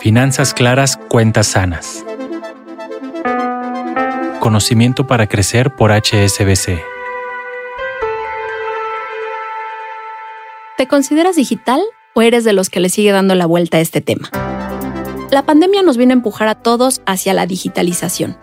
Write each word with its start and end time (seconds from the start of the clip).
Finanzas 0.00 0.52
claras, 0.52 0.96
cuentas 0.96 1.46
sanas. 1.46 2.04
Conocimiento 4.40 5.06
para 5.06 5.28
crecer 5.28 5.76
por 5.76 5.92
HSBC. 5.92 6.82
¿Te 10.76 10.88
consideras 10.88 11.36
digital 11.36 11.80
o 12.14 12.22
eres 12.22 12.42
de 12.42 12.52
los 12.52 12.68
que 12.68 12.80
le 12.80 12.88
sigue 12.88 13.12
dando 13.12 13.36
la 13.36 13.46
vuelta 13.46 13.76
a 13.76 13.80
este 13.80 14.00
tema? 14.00 14.28
La 15.30 15.46
pandemia 15.46 15.82
nos 15.82 15.96
vino 15.96 16.10
a 16.10 16.14
empujar 16.14 16.48
a 16.48 16.56
todos 16.56 17.00
hacia 17.06 17.32
la 17.32 17.46
digitalización. 17.46 18.36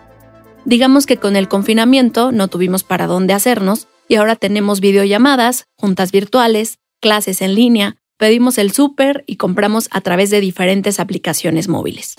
Digamos 0.64 1.04
que 1.04 1.18
con 1.18 1.36
el 1.36 1.48
confinamiento 1.48 2.32
no 2.32 2.48
tuvimos 2.48 2.82
para 2.82 3.06
dónde 3.06 3.34
hacernos 3.34 3.86
y 4.08 4.14
ahora 4.16 4.36
tenemos 4.36 4.80
videollamadas, 4.80 5.66
juntas 5.76 6.10
virtuales, 6.10 6.78
clases 7.00 7.42
en 7.42 7.54
línea, 7.54 7.96
pedimos 8.20 8.58
el 8.58 8.70
súper 8.70 9.24
y 9.26 9.36
compramos 9.36 9.88
a 9.90 10.02
través 10.02 10.28
de 10.28 10.42
diferentes 10.42 11.00
aplicaciones 11.00 11.68
móviles. 11.68 12.16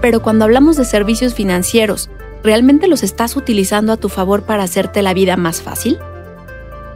Pero 0.00 0.22
cuando 0.22 0.46
hablamos 0.46 0.78
de 0.78 0.86
servicios 0.86 1.34
financieros, 1.34 2.08
¿realmente 2.42 2.88
los 2.88 3.02
estás 3.02 3.36
utilizando 3.36 3.92
a 3.92 3.98
tu 3.98 4.08
favor 4.08 4.44
para 4.44 4.62
hacerte 4.62 5.02
la 5.02 5.12
vida 5.12 5.36
más 5.36 5.60
fácil? 5.60 5.98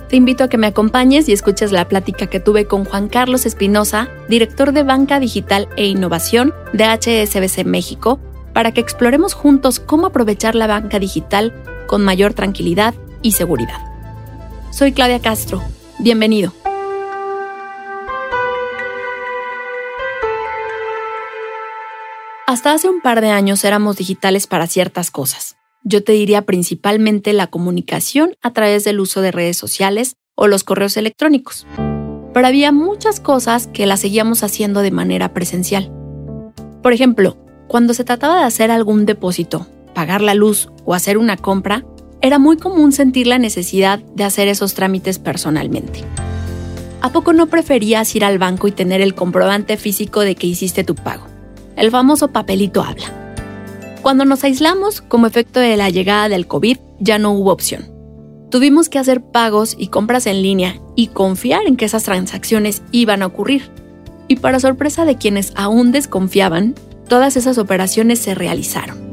Te 0.09 0.17
invito 0.17 0.43
a 0.43 0.49
que 0.49 0.57
me 0.57 0.69
acompañes 0.69 1.29
y 1.29 1.35
escuches 1.35 1.71
la 1.71 1.87
plática 1.87 2.29
que 2.29 2.41
tuve 2.41 2.65
con 2.65 2.87
Juan 2.87 3.09
Carlos 3.09 3.45
Espinosa, 3.45 4.09
director 4.27 4.73
de 4.73 4.85
Banca 4.85 5.21
Digital 5.21 5.69
e 5.77 5.85
Innovación 5.85 6.55
de 6.73 6.85
HSBC 6.85 7.67
México, 7.67 8.19
para 8.55 8.73
que 8.73 8.81
exploremos 8.81 9.35
juntos 9.35 9.81
cómo 9.81 10.07
aprovechar 10.07 10.55
la 10.55 10.67
banca 10.67 10.99
digital 10.99 11.53
con 11.87 12.03
mayor 12.03 12.33
tranquilidad 12.33 12.95
y 13.21 13.33
seguridad. 13.33 13.81
Soy 14.71 14.93
Claudia 14.93 15.21
Castro. 15.21 15.63
Bienvenido. 15.99 16.55
Hasta 22.53 22.73
hace 22.73 22.89
un 22.89 23.01
par 23.01 23.23
de 23.23 23.31
años 23.31 23.65
éramos 23.65 23.97
digitales 23.97 24.47
para 24.47 24.67
ciertas 24.67 25.11
cosas 25.11 25.57
yo 25.85 26.05
te 26.05 26.13
diría 26.13 26.43
principalmente 26.43 27.33
la 27.33 27.49
comunicación 27.49 28.37
a 28.43 28.53
través 28.53 28.85
del 28.85 29.01
uso 29.01 29.21
de 29.21 29.33
redes 29.33 29.57
sociales 29.57 30.17
o 30.35 30.47
los 30.47 30.65
correos 30.65 30.97
electrónicos. 30.97 31.67
Pero 32.33 32.47
había 32.47 32.73
muchas 32.73 33.21
cosas 33.21 33.67
que 33.67 33.87
las 33.87 34.01
seguíamos 34.01 34.43
haciendo 34.43 34.81
de 34.81 34.91
manera 34.91 35.35
presencial. 35.35 35.93
Por 36.83 36.93
ejemplo, 36.93 37.37
cuando 37.69 37.95
se 37.95 38.05
trataba 38.05 38.39
de 38.39 38.45
hacer 38.45 38.71
algún 38.71 39.07
depósito, 39.07 39.67
pagar 39.95 40.21
la 40.23 40.35
luz 40.35 40.71
o 40.85 40.95
hacer 40.95 41.19
una 41.19 41.37
compra, 41.37 41.85
era 42.21 42.39
muy 42.39 42.57
común 42.57 42.93
sentir 42.93 43.27
la 43.27 43.39
necesidad 43.39 43.99
de 43.99 44.25
hacer 44.25 44.49
esos 44.49 44.75
trámites 44.75 45.19
personalmente. 45.19 46.05
¿A 47.01 47.11
poco 47.11 47.33
no 47.33 47.49
preferías 47.49 48.15
ir 48.15 48.25
al 48.25 48.39
banco 48.39 48.69
y 48.69 48.73
tener 48.73 49.01
el 49.01 49.15
comprobante 49.15 49.77
físico 49.77 50.21
de 50.21 50.37
que 50.37 50.47
hiciste 50.47 50.85
tu 50.85 50.95
pago? 50.95 51.32
El 51.77 51.91
famoso 51.91 52.29
papelito 52.29 52.83
habla. 52.83 53.07
Cuando 54.03 54.25
nos 54.25 54.45
aislamos 54.45 55.01
como 55.01 55.27
efecto 55.27 55.61
de 55.61 55.77
la 55.77 55.91
llegada 55.91 56.29
del 56.29 56.47
COVID, 56.47 56.77
ya 56.99 57.19
no 57.19 57.33
hubo 57.33 57.53
opción. 57.53 57.91
Tuvimos 58.51 58.89
que 58.89 58.99
hacer 58.99 59.23
pagos 59.23 59.77
y 59.79 59.87
compras 59.87 60.27
en 60.27 60.43
línea 60.43 60.81
y 60.95 61.07
confiar 61.09 61.63
en 61.67 61.77
que 61.77 61.87
esas 61.87 62.03
transacciones 62.03 62.83
iban 62.91 63.23
a 63.23 63.27
ocurrir. 63.27 63.71
Y 64.29 64.37
para 64.37 64.61
sorpresa 64.61 65.05
de 65.05 65.17
quienes 65.17 65.53
aún 65.57 65.93
desconfiaban, 65.93 66.75
todas 67.09 67.37
esas 67.37 67.59
operaciones 67.59 68.19
se 68.19 68.35
realizaron. 68.35 69.13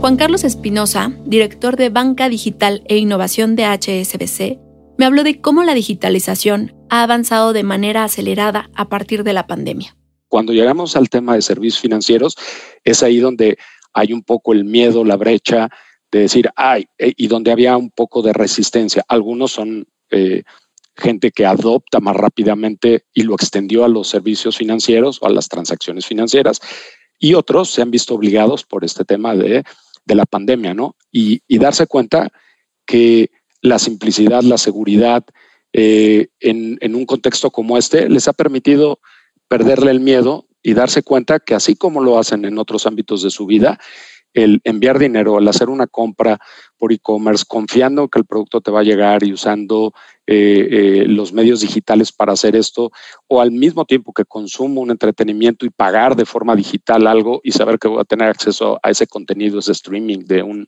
Juan 0.00 0.16
Carlos 0.16 0.44
Espinosa, 0.44 1.12
director 1.24 1.76
de 1.76 1.90
Banca 1.90 2.28
Digital 2.28 2.82
e 2.86 2.98
Innovación 2.98 3.56
de 3.56 3.64
HSBC, 3.64 4.58
me 4.98 5.06
habló 5.06 5.24
de 5.24 5.40
cómo 5.40 5.62
la 5.62 5.74
digitalización 5.74 6.74
ha 6.90 7.02
avanzado 7.02 7.52
de 7.52 7.62
manera 7.62 8.04
acelerada 8.04 8.70
a 8.74 8.88
partir 8.88 9.24
de 9.24 9.32
la 9.32 9.46
pandemia. 9.46 9.96
Cuando 10.34 10.52
llegamos 10.52 10.96
al 10.96 11.10
tema 11.10 11.36
de 11.36 11.42
servicios 11.42 11.80
financieros, 11.80 12.36
es 12.82 13.04
ahí 13.04 13.18
donde 13.18 13.56
hay 13.92 14.12
un 14.12 14.24
poco 14.24 14.52
el 14.52 14.64
miedo, 14.64 15.04
la 15.04 15.14
brecha 15.14 15.68
de 16.10 16.18
decir, 16.22 16.50
ay, 16.56 16.86
eh", 16.98 17.12
y 17.16 17.28
donde 17.28 17.52
había 17.52 17.76
un 17.76 17.92
poco 17.92 18.20
de 18.20 18.32
resistencia. 18.32 19.04
Algunos 19.06 19.52
son 19.52 19.86
eh, 20.10 20.42
gente 20.96 21.30
que 21.30 21.46
adopta 21.46 22.00
más 22.00 22.16
rápidamente 22.16 23.04
y 23.14 23.22
lo 23.22 23.34
extendió 23.34 23.84
a 23.84 23.88
los 23.88 24.08
servicios 24.08 24.56
financieros 24.56 25.22
o 25.22 25.26
a 25.26 25.30
las 25.30 25.48
transacciones 25.48 26.04
financieras, 26.04 26.58
y 27.16 27.34
otros 27.34 27.70
se 27.70 27.82
han 27.82 27.92
visto 27.92 28.16
obligados 28.16 28.64
por 28.64 28.84
este 28.84 29.04
tema 29.04 29.36
de, 29.36 29.62
la 30.04 30.26
pandemia, 30.26 30.74
¿no? 30.74 30.96
Y, 31.12 31.42
darse 31.58 31.86
cuenta 31.86 32.32
que 32.84 33.30
la 33.60 33.78
simplicidad, 33.78 34.42
la 34.42 34.58
seguridad, 34.58 35.24
eh, 35.72 36.26
en, 36.40 36.76
en, 36.80 36.96
un 36.96 37.06
contexto 37.06 37.52
como 37.52 37.78
este, 37.78 38.08
les 38.08 38.26
ha 38.26 38.32
permitido 38.32 38.98
perderle 39.48 39.90
el 39.90 40.00
miedo 40.00 40.46
y 40.62 40.74
darse 40.74 41.02
cuenta 41.02 41.40
que 41.40 41.54
así 41.54 41.76
como 41.76 42.02
lo 42.02 42.18
hacen 42.18 42.44
en 42.44 42.58
otros 42.58 42.86
ámbitos 42.86 43.22
de 43.22 43.30
su 43.30 43.46
vida, 43.46 43.78
el 44.34 44.60
enviar 44.64 44.98
dinero, 44.98 45.38
el 45.38 45.48
hacer 45.48 45.68
una 45.68 45.86
compra 45.86 46.38
por 46.76 46.92
e-commerce, 46.92 47.44
confiando 47.46 48.08
que 48.08 48.18
el 48.18 48.26
producto 48.26 48.60
te 48.60 48.70
va 48.70 48.80
a 48.80 48.84
llegar 48.84 49.22
y 49.22 49.32
usando 49.32 49.92
eh, 50.26 50.68
eh, 50.70 51.04
los 51.06 51.32
medios 51.32 51.60
digitales 51.60 52.12
para 52.12 52.32
hacer 52.32 52.56
esto, 52.56 52.90
o 53.28 53.40
al 53.40 53.52
mismo 53.52 53.84
tiempo 53.84 54.12
que 54.12 54.24
consumo 54.24 54.80
un 54.80 54.90
entretenimiento 54.90 55.64
y 55.64 55.70
pagar 55.70 56.16
de 56.16 56.26
forma 56.26 56.56
digital 56.56 57.06
algo 57.06 57.40
y 57.44 57.52
saber 57.52 57.78
que 57.78 57.88
voy 57.88 58.00
a 58.00 58.04
tener 58.04 58.28
acceso 58.28 58.78
a 58.82 58.90
ese 58.90 59.06
contenido, 59.06 59.60
ese 59.60 59.72
streaming 59.72 60.24
de 60.24 60.42
un, 60.42 60.66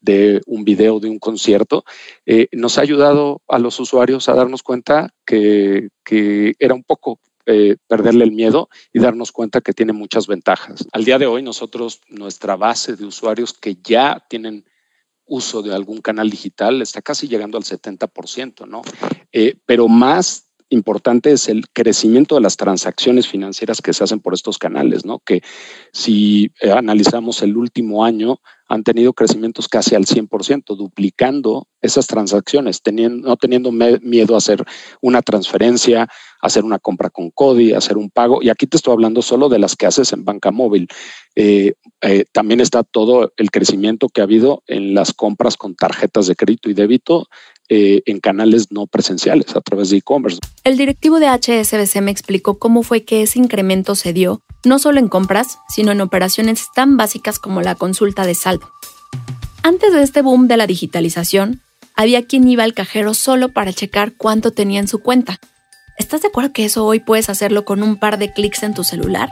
de 0.00 0.40
un 0.46 0.64
video, 0.64 0.98
de 0.98 1.08
un 1.08 1.20
concierto, 1.20 1.84
eh, 2.26 2.48
nos 2.52 2.76
ha 2.76 2.82
ayudado 2.82 3.40
a 3.46 3.58
los 3.60 3.78
usuarios 3.78 4.28
a 4.28 4.34
darnos 4.34 4.62
cuenta 4.64 5.10
que, 5.24 5.90
que 6.04 6.54
era 6.58 6.74
un 6.74 6.82
poco 6.82 7.20
eh, 7.46 7.76
perderle 7.86 8.24
el 8.24 8.32
miedo 8.32 8.68
y 8.92 8.98
darnos 8.98 9.32
cuenta 9.32 9.60
que 9.60 9.72
tiene 9.72 9.92
muchas 9.92 10.26
ventajas. 10.26 10.86
Al 10.92 11.04
día 11.04 11.18
de 11.18 11.26
hoy 11.26 11.42
nosotros, 11.42 12.00
nuestra 12.08 12.56
base 12.56 12.96
de 12.96 13.04
usuarios 13.04 13.52
que 13.52 13.76
ya 13.82 14.24
tienen 14.28 14.64
uso 15.26 15.62
de 15.62 15.74
algún 15.74 16.00
canal 16.00 16.30
digital 16.30 16.82
está 16.82 17.02
casi 17.02 17.28
llegando 17.28 17.58
al 17.58 17.64
70%, 17.64 18.66
¿no? 18.66 18.82
Eh, 19.32 19.58
pero 19.64 19.88
más 19.88 20.46
importante 20.68 21.32
es 21.32 21.48
el 21.48 21.68
crecimiento 21.70 22.34
de 22.34 22.40
las 22.40 22.56
transacciones 22.56 23.28
financieras 23.28 23.80
que 23.80 23.92
se 23.92 24.04
hacen 24.04 24.20
por 24.20 24.34
estos 24.34 24.58
canales, 24.58 25.04
¿no? 25.04 25.20
Que 25.20 25.42
si 25.92 26.52
eh, 26.60 26.70
analizamos 26.70 27.42
el 27.42 27.56
último 27.56 28.04
año, 28.04 28.40
han 28.68 28.82
tenido 28.82 29.12
crecimientos 29.12 29.68
casi 29.68 29.94
al 29.94 30.06
100%, 30.06 30.76
duplicando 30.76 31.68
esas 31.80 32.06
transacciones, 32.08 32.80
no 32.84 33.36
teniendo 33.36 33.70
miedo 33.70 34.34
a 34.34 34.38
hacer 34.38 34.64
una 35.00 35.22
transferencia, 35.22 36.08
hacer 36.40 36.64
una 36.64 36.80
compra 36.80 37.10
con 37.10 37.30
CODI, 37.30 37.74
hacer 37.74 37.96
un 37.96 38.10
pago. 38.10 38.42
Y 38.42 38.48
aquí 38.48 38.66
te 38.66 38.76
estoy 38.76 38.92
hablando 38.92 39.22
solo 39.22 39.48
de 39.48 39.60
las 39.60 39.76
que 39.76 39.86
haces 39.86 40.12
en 40.12 40.24
banca 40.24 40.50
móvil. 40.50 40.88
Eh, 41.36 41.74
eh, 42.00 42.24
también 42.32 42.60
está 42.60 42.82
todo 42.82 43.32
el 43.36 43.50
crecimiento 43.50 44.08
que 44.08 44.20
ha 44.20 44.24
habido 44.24 44.64
en 44.66 44.94
las 44.94 45.12
compras 45.12 45.56
con 45.56 45.76
tarjetas 45.76 46.26
de 46.26 46.34
crédito 46.34 46.68
y 46.68 46.74
débito 46.74 47.28
eh, 47.68 48.02
en 48.06 48.20
canales 48.20 48.68
no 48.70 48.86
presenciales 48.86 49.54
a 49.56 49.60
través 49.60 49.90
de 49.90 49.98
e-commerce. 49.98 50.38
El 50.64 50.76
directivo 50.76 51.18
de 51.18 51.26
HSBC 51.26 52.00
me 52.00 52.10
explicó 52.10 52.58
cómo 52.58 52.82
fue 52.82 53.04
que 53.04 53.22
ese 53.22 53.38
incremento 53.38 53.94
se 53.94 54.12
dio 54.12 54.42
no 54.64 54.78
solo 54.78 54.98
en 54.98 55.08
compras, 55.08 55.58
sino 55.68 55.92
en 55.92 56.00
operaciones 56.00 56.66
tan 56.74 56.96
básicas 56.96 57.38
como 57.38 57.62
la 57.62 57.74
consulta 57.74 58.26
de 58.26 58.34
saldo. 58.34 58.68
Antes 59.62 59.92
de 59.92 60.02
este 60.02 60.22
boom 60.22 60.48
de 60.48 60.56
la 60.56 60.66
digitalización, 60.66 61.60
había 61.94 62.26
quien 62.26 62.46
iba 62.48 62.64
al 62.64 62.74
cajero 62.74 63.14
solo 63.14 63.48
para 63.48 63.72
checar 63.72 64.12
cuánto 64.16 64.52
tenía 64.52 64.80
en 64.80 64.88
su 64.88 65.00
cuenta. 65.00 65.38
¿Estás 65.98 66.22
de 66.22 66.28
acuerdo 66.28 66.52
que 66.52 66.64
eso 66.64 66.84
hoy 66.84 67.00
puedes 67.00 67.30
hacerlo 67.30 67.64
con 67.64 67.82
un 67.82 67.96
par 67.96 68.18
de 68.18 68.32
clics 68.32 68.62
en 68.62 68.74
tu 68.74 68.84
celular? 68.84 69.30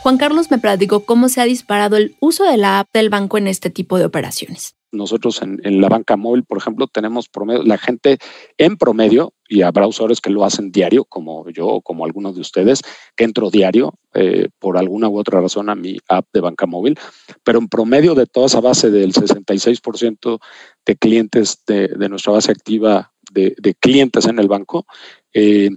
Juan 0.00 0.18
Carlos 0.18 0.50
me 0.50 0.58
platicó 0.58 1.04
cómo 1.04 1.28
se 1.28 1.40
ha 1.40 1.44
disparado 1.44 1.96
el 1.96 2.16
uso 2.20 2.44
de 2.44 2.56
la 2.56 2.78
app 2.78 2.88
del 2.92 3.10
banco 3.10 3.38
en 3.38 3.48
este 3.48 3.70
tipo 3.70 3.98
de 3.98 4.04
operaciones. 4.04 4.76
Nosotros 4.96 5.42
en, 5.42 5.80
la 5.80 5.88
banca 5.88 6.16
móvil, 6.16 6.44
por 6.44 6.58
ejemplo, 6.58 6.86
tenemos 6.86 7.28
promedio, 7.28 7.62
la 7.62 7.78
gente 7.78 8.18
en 8.58 8.76
promedio, 8.76 9.32
y 9.48 9.62
habrá 9.62 9.86
usuarios 9.86 10.20
que 10.20 10.30
lo 10.30 10.44
hacen 10.44 10.72
diario, 10.72 11.04
como 11.04 11.48
yo 11.50 11.66
o 11.66 11.82
como 11.82 12.04
algunos 12.04 12.34
de 12.34 12.40
ustedes, 12.40 12.82
que 13.14 13.24
entro 13.24 13.50
diario 13.50 13.94
eh, 14.14 14.48
por 14.58 14.76
alguna 14.76 15.08
u 15.08 15.18
otra 15.18 15.40
razón 15.40 15.70
a 15.70 15.74
mi 15.74 15.98
app 16.08 16.26
de 16.32 16.40
banca 16.40 16.66
móvil, 16.66 16.98
pero 17.44 17.58
en 17.58 17.68
promedio 17.68 18.14
de 18.14 18.26
toda 18.26 18.46
esa 18.46 18.60
base 18.60 18.90
del 18.90 19.12
66% 19.12 20.40
de 20.84 20.96
clientes 20.96 21.62
de, 21.66 22.08
nuestra 22.08 22.32
base 22.32 22.50
activa 22.50 23.12
de, 23.30 23.74
clientes 23.78 24.26
en 24.26 24.38
el 24.38 24.48
banco, 24.48 24.86
eh, 25.32 25.70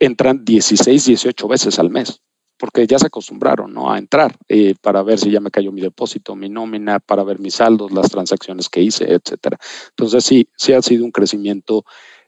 entran 0.00 0.44
16, 0.44 1.04
18 1.04 1.48
veces 1.48 1.78
al 1.78 1.90
mes 1.90 2.22
porque 2.60 2.86
ya 2.86 2.98
se 2.98 3.06
acostumbraron 3.06 3.72
¿no? 3.72 3.90
a 3.90 3.98
entrar 3.98 4.36
eh, 4.46 4.74
para 4.80 5.02
ver 5.02 5.18
si 5.18 5.30
ya 5.30 5.40
me 5.40 5.50
cayó 5.50 5.72
mi 5.72 5.80
depósito, 5.80 6.36
mi 6.36 6.50
nómina, 6.50 7.00
para 7.00 7.24
ver 7.24 7.40
mis 7.40 7.54
saldos, 7.54 7.90
las 7.90 8.10
transacciones 8.10 8.68
que 8.68 8.82
hice, 8.82 9.04
etcétera. 9.10 9.58
Entonces 9.88 10.22
sí, 10.22 10.46
sí 10.56 10.74
ha 10.74 10.82
sido 10.82 11.06
un 11.06 11.10
crecimiento 11.10 11.84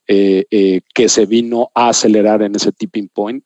eh, 0.08 0.46
eh, 0.50 0.80
que 0.94 1.10
se 1.10 1.26
vino 1.26 1.70
a 1.74 1.90
acelerar 1.90 2.42
en 2.42 2.56
ese 2.56 2.72
tipping 2.72 3.10
point 3.12 3.44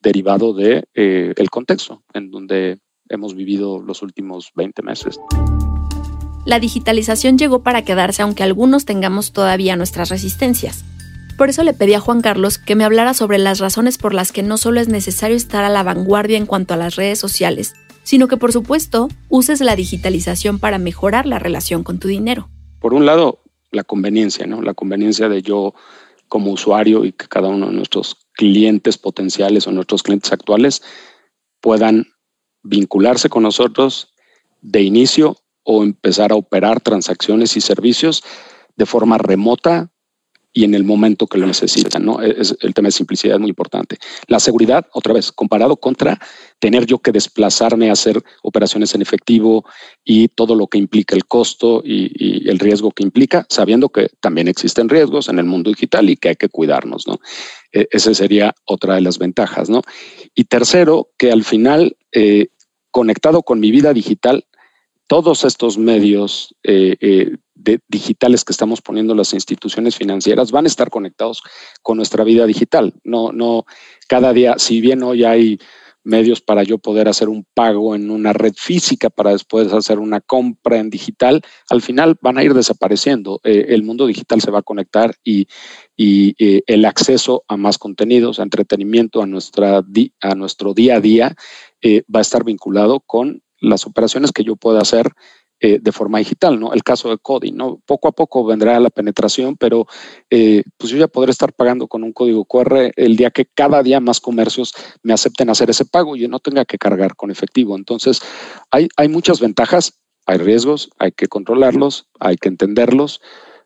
derivado 0.00 0.52
de 0.52 0.84
el 0.92 1.50
contexto 1.50 2.02
en 2.12 2.30
donde 2.30 2.78
hemos 3.08 3.34
vivido 3.34 3.80
los 3.80 4.02
últimos 4.02 4.50
20 4.54 4.82
meses. 4.82 5.20
La 6.44 6.58
digitalización 6.58 7.38
llegó 7.38 7.62
para 7.62 7.82
quedarse 7.82 8.22
aunque 8.22 8.42
algunos 8.42 8.84
tengamos 8.84 9.32
todavía 9.32 9.76
nuestras 9.76 10.08
resistencias. 10.08 10.84
Por 11.38 11.50
eso 11.50 11.62
le 11.62 11.72
pedí 11.72 11.94
a 11.94 12.00
Juan 12.00 12.20
Carlos 12.20 12.58
que 12.58 12.74
me 12.74 12.82
hablara 12.82 13.14
sobre 13.14 13.38
las 13.38 13.60
razones 13.60 13.96
por 13.96 14.12
las 14.12 14.32
que 14.32 14.42
no 14.42 14.58
solo 14.58 14.80
es 14.80 14.88
necesario 14.88 15.36
estar 15.36 15.62
a 15.62 15.68
la 15.68 15.84
vanguardia 15.84 16.36
en 16.36 16.46
cuanto 16.46 16.74
a 16.74 16.76
las 16.76 16.96
redes 16.96 17.20
sociales, 17.20 17.74
sino 18.02 18.26
que 18.26 18.36
por 18.36 18.52
supuesto 18.52 19.06
uses 19.28 19.60
la 19.60 19.76
digitalización 19.76 20.58
para 20.58 20.78
mejorar 20.78 21.26
la 21.26 21.38
relación 21.38 21.84
con 21.84 22.00
tu 22.00 22.08
dinero. 22.08 22.48
Por 22.80 22.92
un 22.92 23.06
lado, 23.06 23.38
la 23.70 23.84
conveniencia, 23.84 24.48
¿no? 24.48 24.62
La 24.62 24.74
conveniencia 24.74 25.28
de 25.28 25.40
yo 25.40 25.74
como 26.26 26.50
usuario 26.50 27.04
y 27.04 27.12
que 27.12 27.28
cada 27.28 27.46
uno 27.46 27.66
de 27.68 27.72
nuestros 27.72 28.16
clientes 28.32 28.98
potenciales 28.98 29.68
o 29.68 29.70
nuestros 29.70 30.02
clientes 30.02 30.32
actuales 30.32 30.82
puedan 31.60 32.08
vincularse 32.64 33.28
con 33.28 33.44
nosotros 33.44 34.12
de 34.60 34.82
inicio 34.82 35.36
o 35.62 35.84
empezar 35.84 36.32
a 36.32 36.34
operar 36.34 36.80
transacciones 36.80 37.56
y 37.56 37.60
servicios 37.60 38.24
de 38.74 38.86
forma 38.86 39.18
remota 39.18 39.92
y 40.58 40.64
en 40.64 40.74
el 40.74 40.82
momento 40.82 41.28
que 41.28 41.38
lo 41.38 41.46
necesitan, 41.46 42.04
¿no? 42.04 42.20
Es, 42.20 42.56
el 42.62 42.74
tema 42.74 42.88
de 42.88 42.92
simplicidad 42.92 43.36
es 43.36 43.40
muy 43.40 43.50
importante. 43.50 43.96
La 44.26 44.40
seguridad, 44.40 44.88
otra 44.92 45.14
vez, 45.14 45.30
comparado 45.30 45.76
contra 45.76 46.18
tener 46.58 46.84
yo 46.84 46.98
que 46.98 47.12
desplazarme 47.12 47.90
a 47.90 47.92
hacer 47.92 48.20
operaciones 48.42 48.92
en 48.92 49.02
efectivo 49.02 49.64
y 50.04 50.26
todo 50.26 50.56
lo 50.56 50.66
que 50.66 50.78
implica 50.78 51.14
el 51.14 51.26
costo 51.26 51.80
y, 51.84 52.48
el 52.50 52.58
riesgo 52.58 52.90
que 52.90 53.04
implica, 53.04 53.46
sabiendo 53.48 53.90
que 53.90 54.08
también 54.18 54.48
existen 54.48 54.88
riesgos 54.88 55.28
en 55.28 55.38
el 55.38 55.44
mundo 55.44 55.70
digital 55.70 56.10
y 56.10 56.16
que 56.16 56.30
hay 56.30 56.36
que 56.36 56.48
cuidarnos, 56.48 57.06
¿no? 57.06 57.20
E, 57.70 57.86
esa 57.92 58.12
sería 58.12 58.52
otra 58.64 58.96
de 58.96 59.02
las 59.02 59.18
ventajas, 59.18 59.70
¿no? 59.70 59.82
Y 60.34 60.46
tercero, 60.46 61.10
que 61.16 61.30
al 61.30 61.44
final, 61.44 61.96
eh, 62.10 62.48
conectado 62.90 63.44
con 63.44 63.60
mi 63.60 63.70
vida 63.70 63.92
digital, 63.92 64.44
todos 65.06 65.44
estos 65.44 65.78
medios 65.78 66.52
eh, 66.64 66.96
eh, 67.00 67.36
digitales 67.88 68.44
que 68.44 68.52
estamos 68.52 68.80
poniendo 68.80 69.14
las 69.14 69.34
instituciones 69.34 69.96
financieras 69.96 70.50
van 70.50 70.64
a 70.64 70.68
estar 70.68 70.90
conectados 70.90 71.42
con 71.82 71.96
nuestra 71.96 72.24
vida 72.24 72.46
digital. 72.46 72.94
No, 73.04 73.32
no, 73.32 73.64
cada 74.08 74.32
día, 74.32 74.54
si 74.58 74.80
bien 74.80 75.02
hoy 75.02 75.24
hay 75.24 75.58
medios 76.04 76.40
para 76.40 76.62
yo 76.62 76.78
poder 76.78 77.06
hacer 77.08 77.28
un 77.28 77.44
pago 77.54 77.94
en 77.94 78.10
una 78.10 78.32
red 78.32 78.54
física 78.56 79.10
para 79.10 79.32
después 79.32 79.70
hacer 79.72 79.98
una 79.98 80.20
compra 80.20 80.78
en 80.78 80.88
digital, 80.88 81.42
al 81.68 81.82
final 81.82 82.16
van 82.22 82.38
a 82.38 82.44
ir 82.44 82.54
desapareciendo. 82.54 83.40
Eh, 83.44 83.66
el 83.68 83.82
mundo 83.82 84.06
digital 84.06 84.40
se 84.40 84.50
va 84.50 84.60
a 84.60 84.62
conectar 84.62 85.14
y, 85.22 85.46
el 86.00 86.84
acceso 86.84 87.44
a 87.48 87.56
más 87.56 87.76
contenidos, 87.76 88.38
a 88.38 88.44
entretenimiento, 88.44 89.20
a, 89.20 89.26
nuestra, 89.26 89.82
a 90.20 90.34
nuestro 90.36 90.72
día 90.72 90.96
a 90.96 91.00
día, 91.00 91.34
va 91.84 92.20
a 92.20 92.22
estar 92.22 92.44
vinculado 92.44 93.00
con 93.00 93.42
las 93.60 93.86
operaciones 93.86 94.32
que 94.32 94.44
yo 94.44 94.56
pueda 94.56 94.80
hacer 94.80 95.12
eh, 95.60 95.80
de 95.82 95.90
forma 95.90 96.18
digital, 96.18 96.60
¿no? 96.60 96.72
El 96.72 96.84
caso 96.84 97.10
de 97.10 97.18
Cody, 97.18 97.50
¿no? 97.50 97.80
Poco 97.84 98.06
a 98.06 98.12
poco 98.12 98.44
vendrá 98.44 98.78
la 98.78 98.90
penetración, 98.90 99.56
pero 99.56 99.88
eh, 100.30 100.62
pues 100.76 100.92
yo 100.92 100.98
ya 100.98 101.08
podré 101.08 101.32
estar 101.32 101.52
pagando 101.52 101.88
con 101.88 102.04
un 102.04 102.12
código 102.12 102.44
QR 102.44 102.92
el 102.94 103.16
día 103.16 103.32
que 103.32 103.44
cada 103.44 103.82
día 103.82 103.98
más 103.98 104.20
comercios 104.20 104.72
me 105.02 105.12
acepten 105.12 105.50
hacer 105.50 105.68
ese 105.68 105.84
pago 105.84 106.14
y 106.14 106.20
yo 106.20 106.28
no 106.28 106.38
tenga 106.38 106.64
que 106.64 106.78
cargar 106.78 107.16
con 107.16 107.32
efectivo. 107.32 107.76
Entonces, 107.76 108.22
hay, 108.70 108.86
hay 108.96 109.08
muchas 109.08 109.40
ventajas, 109.40 109.98
hay 110.26 110.38
riesgos, 110.38 110.90
hay 110.96 111.10
que 111.10 111.26
controlarlos, 111.26 112.06
hay 112.20 112.36
que 112.36 112.48
entenderlos, 112.48 113.20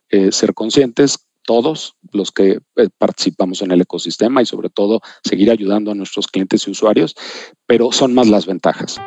eh, 0.08 0.32
ser 0.32 0.54
conscientes, 0.54 1.28
todos 1.44 1.96
los 2.12 2.32
que 2.32 2.60
participamos 2.96 3.60
en 3.60 3.70
el 3.70 3.82
ecosistema 3.82 4.40
y 4.40 4.46
sobre 4.46 4.70
todo 4.70 5.02
seguir 5.24 5.50
ayudando 5.50 5.90
a 5.90 5.94
nuestros 5.94 6.26
clientes 6.26 6.66
y 6.66 6.70
usuarios, 6.70 7.16
pero 7.66 7.92
son 7.92 8.14
más 8.14 8.28
las 8.28 8.46
ventajas. 8.46 8.98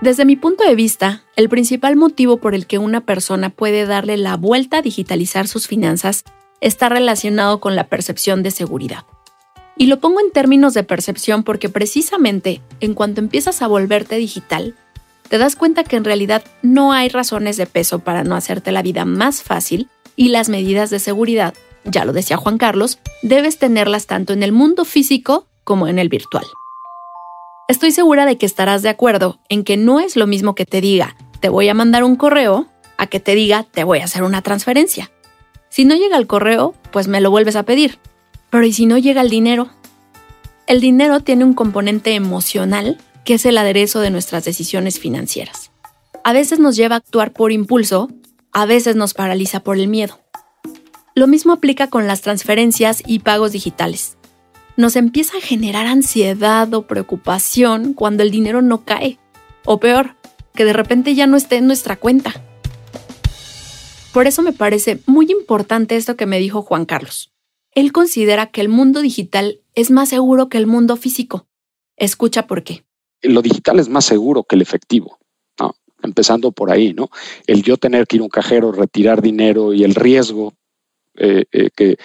Desde 0.00 0.24
mi 0.24 0.34
punto 0.34 0.64
de 0.64 0.74
vista, 0.74 1.24
el 1.36 1.50
principal 1.50 1.94
motivo 1.94 2.38
por 2.38 2.54
el 2.54 2.66
que 2.66 2.78
una 2.78 3.02
persona 3.02 3.50
puede 3.50 3.84
darle 3.84 4.16
la 4.16 4.38
vuelta 4.38 4.78
a 4.78 4.82
digitalizar 4.82 5.46
sus 5.46 5.68
finanzas 5.68 6.24
está 6.62 6.88
relacionado 6.88 7.60
con 7.60 7.76
la 7.76 7.88
percepción 7.88 8.42
de 8.42 8.50
seguridad. 8.50 9.04
Y 9.76 9.86
lo 9.86 10.00
pongo 10.00 10.20
en 10.20 10.30
términos 10.30 10.72
de 10.72 10.84
percepción 10.84 11.44
porque 11.44 11.68
precisamente 11.68 12.62
en 12.80 12.94
cuanto 12.94 13.20
empiezas 13.20 13.60
a 13.60 13.66
volverte 13.66 14.16
digital, 14.16 14.74
te 15.28 15.36
das 15.36 15.54
cuenta 15.54 15.84
que 15.84 15.96
en 15.96 16.04
realidad 16.04 16.44
no 16.62 16.92
hay 16.92 17.10
razones 17.10 17.58
de 17.58 17.66
peso 17.66 17.98
para 17.98 18.24
no 18.24 18.36
hacerte 18.36 18.72
la 18.72 18.82
vida 18.82 19.04
más 19.04 19.42
fácil 19.42 19.88
y 20.16 20.28
las 20.28 20.48
medidas 20.48 20.88
de 20.88 20.98
seguridad, 20.98 21.52
ya 21.84 22.06
lo 22.06 22.14
decía 22.14 22.38
Juan 22.38 22.56
Carlos, 22.56 22.98
debes 23.22 23.58
tenerlas 23.58 24.06
tanto 24.06 24.32
en 24.32 24.42
el 24.42 24.52
mundo 24.52 24.86
físico 24.86 25.46
como 25.62 25.88
en 25.88 25.98
el 25.98 26.08
virtual. 26.08 26.44
Estoy 27.70 27.92
segura 27.92 28.26
de 28.26 28.36
que 28.36 28.46
estarás 28.46 28.82
de 28.82 28.88
acuerdo 28.88 29.38
en 29.48 29.62
que 29.62 29.76
no 29.76 30.00
es 30.00 30.16
lo 30.16 30.26
mismo 30.26 30.56
que 30.56 30.66
te 30.66 30.80
diga, 30.80 31.14
te 31.38 31.48
voy 31.48 31.68
a 31.68 31.72
mandar 31.74 32.02
un 32.02 32.16
correo, 32.16 32.66
a 32.98 33.06
que 33.06 33.20
te 33.20 33.36
diga, 33.36 33.62
te 33.62 33.84
voy 33.84 34.00
a 34.00 34.06
hacer 34.06 34.24
una 34.24 34.42
transferencia. 34.42 35.12
Si 35.68 35.84
no 35.84 35.94
llega 35.94 36.16
el 36.16 36.26
correo, 36.26 36.74
pues 36.90 37.06
me 37.06 37.20
lo 37.20 37.30
vuelves 37.30 37.54
a 37.54 37.62
pedir. 37.62 38.00
Pero 38.50 38.66
¿y 38.66 38.72
si 38.72 38.86
no 38.86 38.98
llega 38.98 39.20
el 39.20 39.30
dinero? 39.30 39.70
El 40.66 40.80
dinero 40.80 41.20
tiene 41.20 41.44
un 41.44 41.54
componente 41.54 42.16
emocional 42.16 42.98
que 43.24 43.34
es 43.34 43.46
el 43.46 43.56
aderezo 43.56 44.00
de 44.00 44.10
nuestras 44.10 44.44
decisiones 44.44 44.98
financieras. 44.98 45.70
A 46.24 46.32
veces 46.32 46.58
nos 46.58 46.74
lleva 46.74 46.96
a 46.96 46.98
actuar 46.98 47.32
por 47.32 47.52
impulso, 47.52 48.10
a 48.50 48.66
veces 48.66 48.96
nos 48.96 49.14
paraliza 49.14 49.60
por 49.60 49.78
el 49.78 49.86
miedo. 49.86 50.18
Lo 51.14 51.28
mismo 51.28 51.52
aplica 51.52 51.86
con 51.86 52.08
las 52.08 52.20
transferencias 52.20 53.00
y 53.06 53.20
pagos 53.20 53.52
digitales 53.52 54.16
nos 54.76 54.96
empieza 54.96 55.38
a 55.38 55.40
generar 55.40 55.86
ansiedad 55.86 56.72
o 56.74 56.86
preocupación 56.86 57.94
cuando 57.94 58.22
el 58.22 58.30
dinero 58.30 58.62
no 58.62 58.84
cae. 58.84 59.18
O 59.64 59.78
peor, 59.78 60.16
que 60.54 60.64
de 60.64 60.72
repente 60.72 61.14
ya 61.14 61.26
no 61.26 61.36
esté 61.36 61.56
en 61.56 61.66
nuestra 61.66 61.96
cuenta. 61.96 62.32
Por 64.12 64.26
eso 64.26 64.42
me 64.42 64.52
parece 64.52 65.00
muy 65.06 65.30
importante 65.30 65.96
esto 65.96 66.16
que 66.16 66.26
me 66.26 66.38
dijo 66.38 66.62
Juan 66.62 66.84
Carlos. 66.84 67.32
Él 67.72 67.92
considera 67.92 68.46
que 68.46 68.60
el 68.60 68.68
mundo 68.68 69.00
digital 69.00 69.60
es 69.74 69.90
más 69.90 70.08
seguro 70.08 70.48
que 70.48 70.58
el 70.58 70.66
mundo 70.66 70.96
físico. 70.96 71.46
Escucha 71.96 72.46
por 72.46 72.64
qué. 72.64 72.84
Lo 73.22 73.42
digital 73.42 73.78
es 73.78 73.88
más 73.88 74.04
seguro 74.04 74.42
que 74.42 74.56
el 74.56 74.62
efectivo. 74.62 75.18
¿no? 75.60 75.76
Empezando 76.02 76.50
por 76.50 76.72
ahí, 76.72 76.94
¿no? 76.94 77.10
El 77.46 77.62
yo 77.62 77.76
tener 77.76 78.06
que 78.06 78.16
ir 78.16 78.22
a 78.22 78.24
un 78.24 78.30
cajero, 78.30 78.72
retirar 78.72 79.22
dinero 79.22 79.72
y 79.72 79.84
el 79.84 79.94
riesgo 79.94 80.54
eh, 81.16 81.44
eh, 81.52 81.70
que 81.76 81.96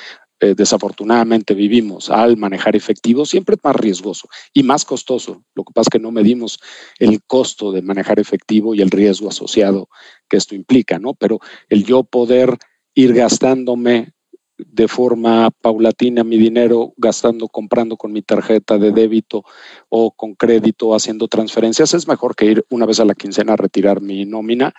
eh, 0.46 0.54
desafortunadamente 0.56 1.56
vivimos 1.56 2.12
al 2.12 2.38
manejar 2.38 2.76
efectivo 2.76 3.26
siempre 3.26 3.56
es 3.56 3.64
más 3.64 3.76
riesgoso 3.76 4.28
y 4.54 4.62
más 4.62 4.86
costoso. 4.86 5.44
Lo 5.56 5.64
que 5.64 5.74
pasa 5.74 5.88
es 5.88 5.94
que 5.94 6.00
no 6.00 6.12
medimos 6.12 6.60
el 7.00 7.24
costo 7.24 7.72
de 7.72 7.82
manejar 7.82 8.20
efectivo 8.20 8.76
y 8.76 8.82
el 8.82 8.92
riesgo 8.92 9.30
asociado 9.30 9.90
que 10.30 10.38
esto 10.38 10.54
implica, 10.54 11.00
¿no? 11.00 11.16
Pero 11.16 11.40
el 11.68 11.84
yo 11.84 12.04
poder 12.04 12.58
ir 12.94 13.14
gastándome 13.14 14.12
de 14.58 14.88
forma 14.88 15.50
paulatina 15.50 16.24
mi 16.24 16.38
dinero, 16.38 16.94
gastando, 16.96 17.48
comprando 17.48 17.98
con 17.98 18.12
mi 18.12 18.22
tarjeta 18.22 18.78
de 18.78 18.92
débito 18.92 19.44
o 19.90 20.12
con 20.12 20.36
crédito, 20.36 20.94
haciendo 20.94 21.28
transferencias, 21.28 21.94
es 21.94 22.08
mejor 22.08 22.36
que 22.36 22.46
ir 22.46 22.66
una 22.70 22.86
vez 22.86 23.00
a 23.00 23.06
la 23.06 23.16
quincena 23.16 23.54
a 23.54 23.58
retirar 23.58 24.00
mi 24.00 24.26
nómina 24.26 24.74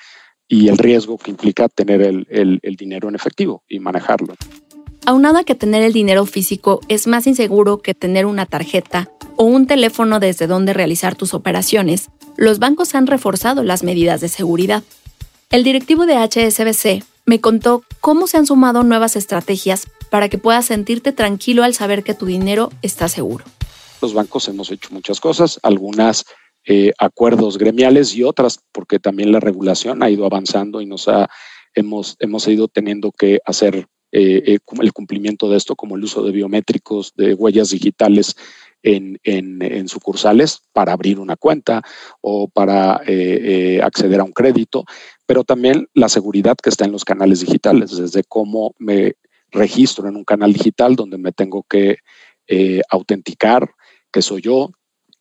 y 0.49 0.69
el 0.69 0.79
riesgo 0.79 1.19
que 1.19 1.33
implica 1.33 1.69
tener 1.69 2.01
el, 2.03 2.27
el 2.31 2.77
dinero 2.77 3.09
en 3.09 3.17
efectivo 3.17 3.65
y 3.69 3.81
manejarlo. 3.81 4.35
Aunado 5.05 5.39
a 5.39 5.45
que 5.45 5.55
tener 5.55 5.83
el 5.83 5.93
dinero 5.93 6.27
físico 6.27 6.81
es 6.89 7.07
más 7.07 7.27
inseguro 7.27 7.79
que 7.79 7.95
tener 7.95 8.27
una 8.27 8.47
tarjeta 8.47 9.11
o 9.37 9.45
un 9.45 9.67
teléfono 9.67 10.19
desde 10.19 10.47
donde 10.47 10.73
realizar 10.73 11.15
tus 11.15 11.35
operaciones, 11.35 12.09
los 12.37 12.59
bancos 12.59 12.95
han 12.95 13.07
reforzado 13.07 13.63
las 13.63 13.83
medidas 13.83 14.21
de 14.21 14.29
seguridad. 14.29 14.83
El 15.51 15.63
directivo 15.63 16.07
de 16.07 16.15
HSBC 16.17 17.05
me 17.25 17.41
contó 17.41 17.85
cómo 18.01 18.27
se 18.27 18.37
han 18.37 18.47
sumado 18.47 18.83
nuevas 18.83 19.17
estrategias 19.17 19.87
para 20.11 20.29
que 20.29 20.39
puedas 20.39 20.67
sentirte 20.67 21.13
tranquilo 21.13 21.65
al 21.65 21.75
saber 21.75 22.03
que 22.03 22.15
tu 22.15 22.27
dinero 22.27 22.71
está 22.83 23.09
seguro. 23.09 23.45
Los 24.01 24.15
bancos 24.15 24.49
hemos 24.49 24.71
hecho 24.71 24.91
muchas 24.93 25.21
cosas, 25.21 25.59
algunas 25.63 26.25
eh, 26.65 26.93
acuerdos 26.99 27.59
gremiales 27.59 28.15
y 28.15 28.23
otras 28.23 28.61
porque 28.73 28.99
también 28.99 29.33
la 29.33 29.41
regulación 29.41 30.03
ha 30.03 30.11
ido 30.11 30.27
avanzando 30.27 30.81
y 30.81 30.87
nos 30.87 31.09
hemos 31.75 32.49
ido 32.49 32.69
teniendo 32.69 33.13
que 33.13 33.39
hacer 33.45 33.87
eh, 34.19 34.55
eh, 34.55 34.59
el 34.81 34.93
cumplimiento 34.95 35.51
de 35.51 35.59
esto, 35.59 35.77
como 35.77 35.95
el 35.95 36.05
uso 36.05 36.23
de 36.23 36.33
biométricos, 36.33 37.13
de 37.17 37.35
huellas 37.35 37.69
digitales 37.69 38.35
en, 38.83 39.19
sucursales 39.89 40.63
para 40.73 40.95
abrir 40.95 41.21
una 41.21 41.37
cuenta 41.37 41.83
o 42.23 42.49
para 42.49 43.03
eh, 43.07 43.79
acceder 43.83 44.21
a 44.21 44.25
un 44.25 44.33
crédito, 44.33 44.87
pero 45.27 45.45
también 45.45 45.87
la 45.93 46.09
seguridad 46.09 46.57
que 46.57 46.71
está 46.71 46.87
en 46.87 46.93
los 46.93 47.05
canales 47.05 47.41
digitales, 47.41 47.95
desde 47.95 48.25
cómo 48.25 48.75
me 48.79 49.17
registro 49.51 50.09
en 50.09 50.17
un 50.17 50.25
canal 50.25 50.55
digital 50.55 50.97
donde 50.97 51.19
me 51.19 51.33
tengo 51.33 51.65
que 51.69 51.99
autenticar 52.89 53.69
que 54.11 54.23
soy 54.23 54.41
yo, 54.41 54.71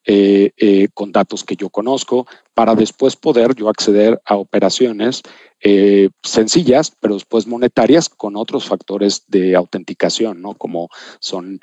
eh, 0.06 0.52
eh, 0.58 0.88
con 0.94 1.12
datos 1.12 1.44
que 1.44 1.56
yo 1.56 1.70
conozco, 1.70 2.28
para 2.54 2.76
después 2.76 3.16
poder 3.16 3.56
yo 3.56 3.70
acceder 3.70 4.22
a 4.26 4.36
operaciones 4.36 5.24
eh, 5.62 6.10
sencillas, 6.24 6.92
pero 7.00 7.16
después 7.16 7.48
monetarias 7.48 8.10
con 8.10 8.36
otros 8.36 8.66
factores 8.66 9.24
de 9.28 9.56
autenticación, 9.56 10.42
¿no? 10.42 10.54
Como 10.54 10.90
son 11.20 11.60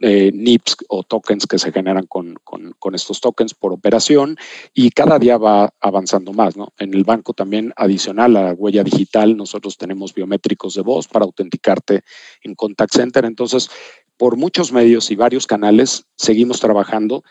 eh, 0.00 0.30
NIPS 0.32 0.76
o 0.88 1.02
tokens 1.02 1.46
que 1.46 1.58
se 1.58 1.72
generan 1.72 2.06
con, 2.06 2.36
con, 2.44 2.94
estos 2.94 3.20
tokens 3.20 3.54
por 3.54 3.72
operación 3.72 4.36
y 4.72 4.90
cada 4.90 5.18
día 5.18 5.38
va 5.38 5.74
avanzando 5.80 6.32
más. 6.32 6.56
¿no? 6.56 6.72
En 6.78 6.94
el 6.94 7.02
banco 7.02 7.34
también 7.34 7.72
adicional 7.76 8.36
a 8.36 8.42
la 8.42 8.52
huella 8.52 8.84
digital, 8.84 9.36
nosotros 9.36 9.76
tenemos 9.76 10.14
biométricos 10.14 10.74
de 10.74 10.82
voz 10.82 11.08
para 11.08 11.24
autenticarte 11.24 12.02
en 12.42 12.54
contact 12.54 12.94
center. 12.94 13.24
Entonces, 13.24 13.70
por 14.16 14.36
muchos 14.36 14.72
medios 14.72 15.10
y 15.10 15.16
varios 15.16 15.48
canales 15.48 16.04
seguimos 16.16 16.60
trabajando 16.60 17.24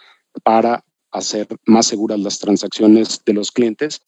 para 0.43 0.83
hacer 1.11 1.47
más 1.65 1.87
seguras 1.87 2.19
las 2.19 2.39
transacciones 2.39 3.21
de 3.25 3.33
los 3.33 3.51
clientes. 3.51 4.01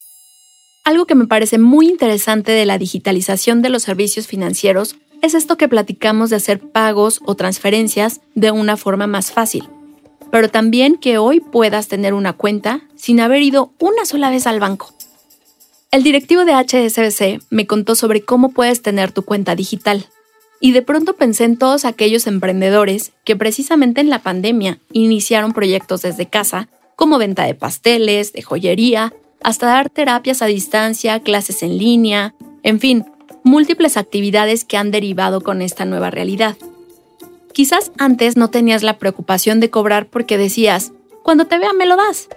Algo 0.84 1.06
que 1.06 1.14
me 1.14 1.26
parece 1.26 1.58
muy 1.58 1.88
interesante 1.88 2.52
de 2.52 2.66
la 2.66 2.78
digitalización 2.78 3.62
de 3.62 3.68
los 3.68 3.82
servicios 3.82 4.26
financieros 4.26 4.96
es 5.22 5.34
esto 5.34 5.56
que 5.56 5.68
platicamos 5.68 6.30
de 6.30 6.36
hacer 6.36 6.60
pagos 6.60 7.20
o 7.24 7.34
transferencias 7.34 8.20
de 8.34 8.50
una 8.50 8.76
forma 8.76 9.06
más 9.06 9.32
fácil, 9.32 9.68
pero 10.30 10.48
también 10.48 10.96
que 10.96 11.18
hoy 11.18 11.40
puedas 11.40 11.88
tener 11.88 12.14
una 12.14 12.32
cuenta 12.32 12.82
sin 12.96 13.20
haber 13.20 13.42
ido 13.42 13.72
una 13.78 14.04
sola 14.06 14.30
vez 14.30 14.46
al 14.46 14.60
banco. 14.60 14.94
El 15.90 16.02
directivo 16.02 16.44
de 16.44 16.52
HSBC 16.52 17.42
me 17.50 17.66
contó 17.66 17.94
sobre 17.94 18.22
cómo 18.22 18.50
puedes 18.50 18.80
tener 18.80 19.12
tu 19.12 19.22
cuenta 19.22 19.54
digital, 19.54 20.06
y 20.60 20.72
de 20.72 20.82
pronto 20.82 21.14
pensé 21.16 21.44
en 21.44 21.56
todos 21.56 21.86
aquellos 21.86 22.26
emprendedores 22.26 23.12
que 23.24 23.34
precisamente 23.34 24.02
en 24.02 24.10
la 24.10 24.20
pandemia 24.20 24.78
iniciaron 24.92 25.52
proyectos 25.52 26.02
desde 26.02 26.26
casa, 26.26 26.68
como 26.96 27.18
venta 27.18 27.44
de 27.44 27.54
pasteles, 27.54 28.34
de 28.34 28.42
joyería, 28.42 29.14
hasta 29.42 29.66
dar 29.66 29.88
terapias 29.88 30.42
a 30.42 30.46
distancia, 30.46 31.20
clases 31.20 31.62
en 31.62 31.78
línea, 31.78 32.34
en 32.62 32.78
fin, 32.78 33.06
múltiples 33.42 33.96
actividades 33.96 34.64
que 34.64 34.76
han 34.76 34.90
derivado 34.90 35.40
con 35.40 35.62
esta 35.62 35.86
nueva 35.86 36.10
realidad. 36.10 36.58
Quizás 37.54 37.90
antes 37.98 38.36
no 38.36 38.48
tenías 38.48 38.82
la 38.82 38.98
preocupación 38.98 39.60
de 39.60 39.70
cobrar 39.70 40.06
porque 40.06 40.36
decías, 40.36 40.92
cuando 41.22 41.46
te 41.46 41.58
vea 41.58 41.72
me 41.72 41.86
lo 41.86 41.96
das. 41.96 42.28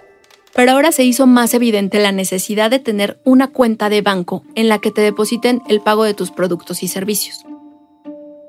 Pero 0.54 0.72
ahora 0.72 0.92
se 0.92 1.04
hizo 1.04 1.26
más 1.26 1.52
evidente 1.52 1.98
la 1.98 2.12
necesidad 2.12 2.70
de 2.70 2.78
tener 2.78 3.20
una 3.24 3.48
cuenta 3.48 3.88
de 3.88 4.02
banco 4.02 4.44
en 4.54 4.68
la 4.68 4.78
que 4.78 4.92
te 4.92 5.00
depositen 5.00 5.62
el 5.68 5.80
pago 5.80 6.04
de 6.04 6.14
tus 6.14 6.30
productos 6.30 6.82
y 6.82 6.88
servicios. 6.88 7.44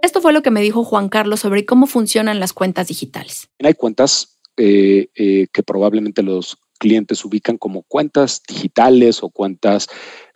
Esto 0.05 0.21
fue 0.21 0.33
lo 0.33 0.43
que 0.43 0.51
me 0.51 0.61
dijo 0.61 0.83
Juan 0.83 1.09
Carlos 1.09 1.39
sobre 1.39 1.65
cómo 1.65 1.87
funcionan 1.87 2.39
las 2.39 2.53
cuentas 2.53 2.89
digitales. 2.89 3.49
Hay 3.57 3.73
cuentas 3.73 4.37
eh, 4.55 5.07
eh, 5.15 5.47
que 5.51 5.63
probablemente 5.63 6.21
los 6.21 6.59
clientes 6.77 7.25
ubican 7.25 7.57
como 7.57 7.81
cuentas 7.81 8.43
digitales 8.47 9.23
o 9.23 9.29
cuentas 9.31 9.87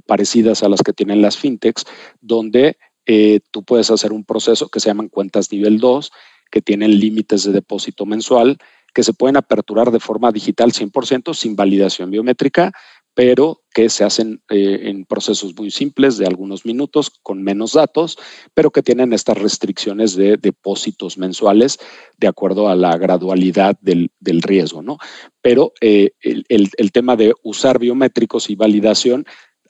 parecidas 0.08 0.64
a 0.64 0.70
las 0.70 0.82
que 0.82 0.92
tienen 0.92 1.22
las 1.22 1.38
fintechs, 1.38 1.86
donde 2.20 2.78
eh, 3.06 3.42
tú 3.52 3.64
puedes 3.64 3.92
hacer 3.92 4.12
un 4.12 4.26
proceso 4.26 4.70
que 4.70 4.80
se 4.80 4.90
llaman 4.90 5.08
cuentas 5.08 5.52
nivel 5.52 5.78
2, 5.78 6.12
que 6.50 6.64
tienen 6.64 7.00
límites 7.00 7.44
de 7.44 7.52
depósito 7.52 8.08
mensual, 8.08 8.58
que 8.96 9.04
se 9.04 9.14
pueden 9.14 9.38
aperturar 9.38 9.92
de 9.92 10.00
forma 10.00 10.32
digital 10.32 10.72
100% 10.72 11.36
sin 11.36 11.56
validación 11.56 12.10
biométrica, 12.10 12.72
pero 13.14 13.64
que 13.74 13.90
se 13.90 14.04
hacen 14.04 14.42
eh, 14.50 14.82
en 14.84 15.06
procesos 15.06 15.56
muy 15.56 15.72
simples 15.72 16.18
de 16.18 16.26
algunos 16.26 16.66
minutos 16.66 17.12
con 17.22 17.44
menos 17.44 17.74
datos, 17.74 18.18
pero 18.54 18.72
que 18.72 18.84
tienen 18.84 19.14
estas 19.14 19.38
restricciones 19.38 20.16
de 20.16 20.38
depósitos 20.38 21.18
mensuales 21.18 21.80
de 22.18 22.28
acuerdo 22.28 22.70
a 22.70 22.76
la 22.76 22.98
gradualidad 22.98 23.78
del, 23.82 24.10
riesgo, 24.42 24.82
¿no? 24.82 24.98
Pero 25.42 25.74
eh, 25.82 26.12
el, 26.22 26.92
tema 26.92 27.16
de 27.16 27.34
usar 27.44 27.80
biométricos 27.80 28.50
y 28.50 28.56
validación 28.56 29.26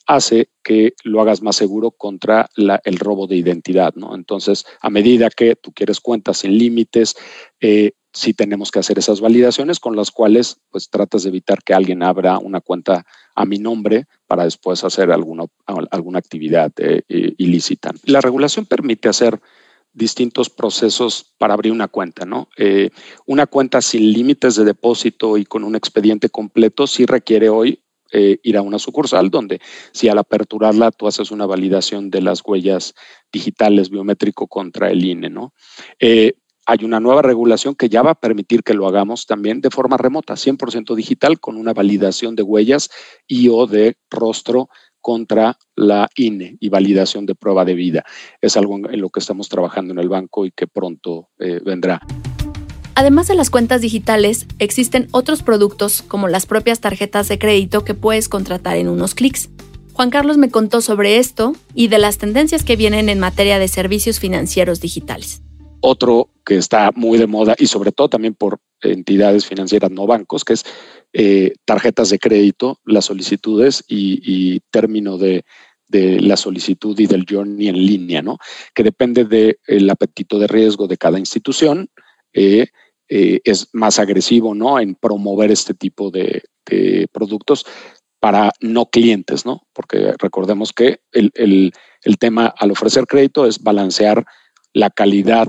hace 0.10 0.50
que 0.64 0.94
lo 1.04 1.22
hagas 1.22 1.42
más 1.44 1.56
seguro 1.56 1.92
contra 1.92 2.50
el 2.56 2.98
robo 2.98 3.28
de 3.28 3.36
identidad, 3.36 3.94
¿no? 3.96 4.16
Entonces, 4.16 4.66
a 4.82 4.90
medida 4.90 5.30
que 5.30 5.56
tú 5.56 5.72
quieres 5.72 6.00
cuentas 6.00 6.40
sin 6.40 6.58
límites, 6.58 7.16
eh, 7.62 7.92
sí 8.14 8.34
tenemos 8.34 8.72
que 8.72 8.80
hacer 8.80 8.98
esas 8.98 9.22
validaciones 9.22 9.80
con 9.80 9.96
las 9.96 10.12
cuales 10.12 10.58
pues 10.70 10.90
tratas 10.90 11.24
de 11.24 11.30
evitar 11.30 11.64
que 11.64 11.74
alguien 11.74 12.04
abra 12.04 12.38
una 12.40 12.62
cuenta 12.62 13.06
a 13.36 13.46
mi 13.46 13.60
nombre 13.60 14.06
para 14.28 14.44
después 14.44 14.84
hacer 14.84 15.12
alguna, 15.12 15.46
alguna 15.66 16.20
actividad 16.20 16.72
eh, 16.78 17.04
eh, 17.08 17.34
ilícita. 17.38 17.92
La 18.04 18.22
regulación 18.22 18.66
permite 18.66 19.10
hacer 19.10 19.40
distintos 19.94 20.50
procesos 20.50 21.34
para 21.38 21.56
abrir 21.56 21.72
una 21.72 21.88
cuenta, 21.88 22.24
¿no? 22.24 22.48
una 23.26 23.48
cuenta 23.48 23.82
sin 23.82 24.14
límites 24.14 24.56
de 24.56 24.64
depósito 24.64 25.36
y 25.36 25.46
con 25.46 25.64
un 25.64 25.76
expediente 25.76 26.30
completo 26.30 26.86
sí 26.86 27.08
requiere 27.08 27.50
hoy 27.50 27.82
eh, 28.12 28.40
ir 28.42 28.58
a 28.58 28.64
una 28.64 28.80
sucursal 28.80 29.30
donde 29.30 29.62
si 29.92 30.10
al 30.10 30.18
aperturarla 30.18 30.90
tú 30.90 31.08
haces 31.08 31.30
una 31.30 31.46
validación 31.46 32.10
de 32.10 32.24
las 32.24 32.42
huellas 32.44 32.96
digitales 33.32 33.92
biométrico 33.92 34.48
contra 34.48 34.90
el 34.90 35.06
INE, 35.06 35.30
¿no? 35.30 35.54
Eh, 36.00 36.34
hay 36.70 36.86
una 36.86 37.00
nueva 37.00 37.24
regulación 37.24 37.74
que 37.74 37.90
ya 37.90 38.04
va 38.04 38.12
a 38.12 38.20
permitir 38.20 38.62
que 38.62 38.76
lo 38.76 38.88
hagamos 38.88 39.26
también 39.26 39.60
de 39.60 39.72
forma 39.72 39.98
remota, 39.98 40.36
100% 40.36 40.94
digital, 40.94 41.40
con 41.40 41.58
una 41.58 41.74
validación 41.74 42.36
de 42.36 42.44
huellas 42.44 42.92
y 43.28 43.50
o 43.50 43.66
de 43.66 43.98
rostro 44.12 44.70
contra 45.02 45.58
la 45.76 46.10
INE 46.16 46.58
y 46.60 46.70
validación 46.70 47.26
de 47.26 47.34
prueba 47.34 47.66
de 47.66 47.74
vida. 47.74 48.04
Es 48.40 48.56
algo 48.56 48.76
en 48.76 49.02
lo 49.02 49.10
que 49.10 49.20
estamos 49.20 49.50
trabajando 49.50 49.94
en 49.94 50.00
el 50.00 50.10
banco 50.10 50.46
y 50.46 50.52
que 50.52 50.68
pronto 50.68 51.30
eh, 51.40 51.60
vendrá. 51.66 52.02
Además 52.94 53.28
de 53.28 53.34
las 53.34 53.50
cuentas 53.50 53.82
digitales, 53.82 54.46
existen 54.60 55.08
otros 55.10 55.42
productos 55.42 56.04
como 56.04 56.28
las 56.28 56.46
propias 56.46 56.82
tarjetas 56.82 57.28
de 57.30 57.40
crédito 57.40 57.84
que 57.84 57.96
puedes 57.96 58.30
contratar 58.30 58.78
en 58.78 58.90
unos 58.90 59.16
clics. 59.16 59.50
Juan 59.94 60.12
Carlos 60.12 60.38
me 60.38 60.52
contó 60.52 60.82
sobre 60.82 61.18
esto 61.18 61.54
y 61.74 61.88
de 61.88 61.98
las 61.98 62.20
tendencias 62.20 62.64
que 62.64 62.76
vienen 62.76 63.10
en 63.10 63.18
materia 63.18 63.58
de 63.58 63.68
servicios 63.68 64.20
financieros 64.20 64.82
digitales. 64.82 65.42
Otro 65.82 66.30
que 66.46 66.58
está 66.58 66.92
muy 66.96 67.18
de 67.18 67.28
moda 67.28 67.56
y 67.58 67.68
sobre 67.68 67.92
todo 67.92 68.10
también 68.10 68.34
por 68.34 68.60
entidades 68.82 69.46
financieras 69.46 69.92
no 69.92 70.08
bancos, 70.08 70.44
que 70.44 70.54
es 70.54 70.66
eh, 71.14 71.54
tarjetas 71.66 72.10
de 72.10 72.20
crédito, 72.20 72.80
las 72.86 73.06
solicitudes 73.06 73.84
y, 73.88 74.60
término 74.72 75.18
de, 75.18 75.44
la 75.92 76.38
solicitud 76.38 76.98
y 77.00 77.08
del 77.08 77.26
journey 77.28 77.68
en 77.68 77.78
línea, 77.78 78.22
¿no? 78.22 78.38
Que 78.76 78.84
depende 78.84 79.26
del 79.26 79.90
apetito 79.90 80.38
de 80.38 80.48
riesgo 80.48 80.88
de 80.88 80.98
cada 80.98 81.18
institución. 81.18 81.90
Eh, 82.34 82.68
eh, 83.12 83.42
es 83.44 83.70
más 83.74 83.98
agresivo 83.98 84.54
¿no? 84.54 84.80
en 84.80 84.94
promover 84.94 85.50
este 85.50 85.74
tipo 85.74 86.12
de, 86.12 86.44
productos 87.12 87.66
para 88.20 88.52
no 88.62 88.86
clientes, 88.86 89.44
¿no? 89.44 89.64
Porque 89.74 90.14
recordemos 90.20 90.72
que 90.72 91.00
el, 91.12 91.32
el, 91.34 92.18
tema 92.20 92.54
al 92.56 92.70
ofrecer 92.70 93.08
crédito 93.08 93.48
es 93.48 93.64
balancear 93.64 94.24
la 94.74 94.92
calidad 94.92 95.48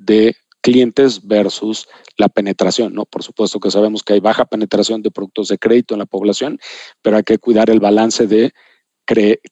de 0.00 0.36
clientes 0.60 1.26
versus 1.26 1.88
la 2.16 2.28
penetración, 2.28 2.94
¿no? 2.94 3.06
Por 3.06 3.22
supuesto 3.22 3.60
que 3.60 3.70
sabemos 3.70 4.02
que 4.02 4.14
hay 4.14 4.20
baja 4.20 4.44
penetración 4.44 5.02
de 5.02 5.10
productos 5.10 5.48
de 5.48 5.58
crédito 5.58 5.94
en 5.94 6.00
la 6.00 6.06
población, 6.06 6.58
pero 7.02 7.16
hay 7.16 7.22
que 7.22 7.38
cuidar 7.38 7.70
el 7.70 7.80
balance 7.80 8.26
de 8.26 8.52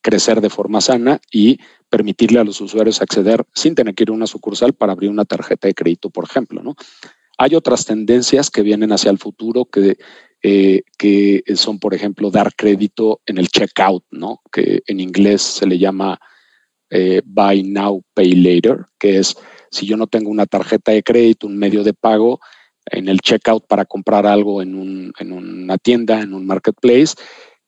crecer 0.02 0.40
de 0.40 0.50
forma 0.50 0.80
sana 0.80 1.20
y 1.32 1.58
permitirle 1.88 2.38
a 2.38 2.44
los 2.44 2.60
usuarios 2.60 3.00
acceder 3.02 3.44
sin 3.54 3.74
tener 3.74 3.94
que 3.94 4.04
ir 4.04 4.10
a 4.10 4.12
una 4.12 4.26
sucursal 4.26 4.72
para 4.72 4.92
abrir 4.92 5.10
una 5.10 5.24
tarjeta 5.24 5.66
de 5.66 5.74
crédito, 5.74 6.10
por 6.10 6.24
ejemplo, 6.24 6.62
¿no? 6.62 6.76
Hay 7.38 7.54
otras 7.54 7.86
tendencias 7.86 8.50
que 8.50 8.62
vienen 8.62 8.92
hacia 8.92 9.10
el 9.10 9.18
futuro 9.18 9.64
que, 9.64 9.96
eh, 10.42 10.82
que 10.98 11.42
son, 11.54 11.78
por 11.78 11.94
ejemplo, 11.94 12.30
dar 12.30 12.54
crédito 12.54 13.20
en 13.26 13.38
el 13.38 13.48
checkout, 13.48 14.04
¿no? 14.10 14.40
que 14.52 14.82
en 14.86 14.98
inglés 14.98 15.42
se 15.42 15.66
le 15.66 15.78
llama 15.78 16.18
eh, 16.90 17.22
Buy 17.24 17.62
Now, 17.62 18.02
Pay 18.12 18.32
Later, 18.32 18.86
que 18.98 19.18
es 19.18 19.36
si 19.70 19.86
yo 19.86 19.96
no 19.96 20.06
tengo 20.06 20.30
una 20.30 20.46
tarjeta 20.46 20.92
de 20.92 21.02
crédito, 21.02 21.46
un 21.46 21.58
medio 21.58 21.84
de 21.84 21.94
pago, 21.94 22.40
en 22.90 23.08
el 23.08 23.20
checkout 23.20 23.66
para 23.66 23.84
comprar 23.84 24.26
algo 24.26 24.62
en, 24.62 24.74
un, 24.74 25.12
en 25.18 25.32
una 25.32 25.78
tienda, 25.78 26.20
en 26.20 26.34
un 26.34 26.46
marketplace, 26.46 27.14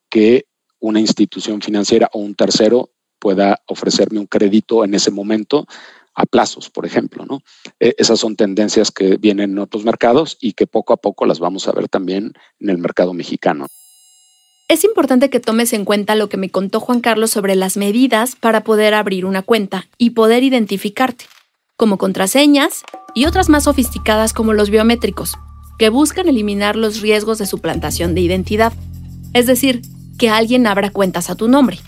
que 0.09 0.45
una 0.79 0.99
institución 0.99 1.61
financiera 1.61 2.09
o 2.13 2.19
un 2.19 2.35
tercero 2.35 2.89
pueda 3.19 3.61
ofrecerme 3.67 4.19
un 4.19 4.25
crédito 4.25 4.83
en 4.83 4.95
ese 4.95 5.11
momento 5.11 5.67
a 6.15 6.25
plazos, 6.25 6.69
por 6.69 6.85
ejemplo. 6.85 7.25
¿no? 7.25 7.41
E, 7.79 7.95
esas 7.97 8.19
son 8.19 8.35
tendencias 8.35 8.91
que 8.91 9.17
vienen 9.17 9.51
en 9.51 9.59
otros 9.59 9.85
mercados 9.85 10.37
y 10.41 10.53
que 10.53 10.67
poco 10.67 10.93
a 10.93 10.97
poco 10.97 11.25
las 11.25 11.39
vamos 11.39 11.67
a 11.67 11.71
ver 11.71 11.87
también 11.87 12.33
en 12.59 12.69
el 12.69 12.77
mercado 12.77 13.13
mexicano. 13.13 13.67
Es 14.67 14.85
importante 14.85 15.29
que 15.29 15.41
tomes 15.41 15.73
en 15.73 15.83
cuenta 15.83 16.15
lo 16.15 16.29
que 16.29 16.37
me 16.37 16.49
contó 16.49 16.79
Juan 16.79 17.01
Carlos 17.01 17.31
sobre 17.31 17.55
las 17.55 17.75
medidas 17.75 18.37
para 18.37 18.63
poder 18.63 18.93
abrir 18.93 19.25
una 19.25 19.41
cuenta 19.41 19.87
y 19.97 20.11
poder 20.11 20.43
identificarte, 20.43 21.25
como 21.81 21.97
contraseñas 21.97 22.83
y 23.15 23.25
otras 23.25 23.49
más 23.49 23.63
sofisticadas 23.63 24.33
como 24.33 24.53
los 24.53 24.69
biométricos, 24.69 25.39
que 25.79 25.89
buscan 25.89 26.27
eliminar 26.27 26.75
los 26.75 27.01
riesgos 27.01 27.39
de 27.39 27.47
suplantación 27.47 28.13
de 28.13 28.21
identidad, 28.21 28.71
es 29.33 29.47
decir, 29.47 29.81
que 30.19 30.29
alguien 30.29 30.67
abra 30.67 30.91
cuentas 30.91 31.31
a 31.31 31.35
tu 31.35 31.47
nombre. 31.47 31.79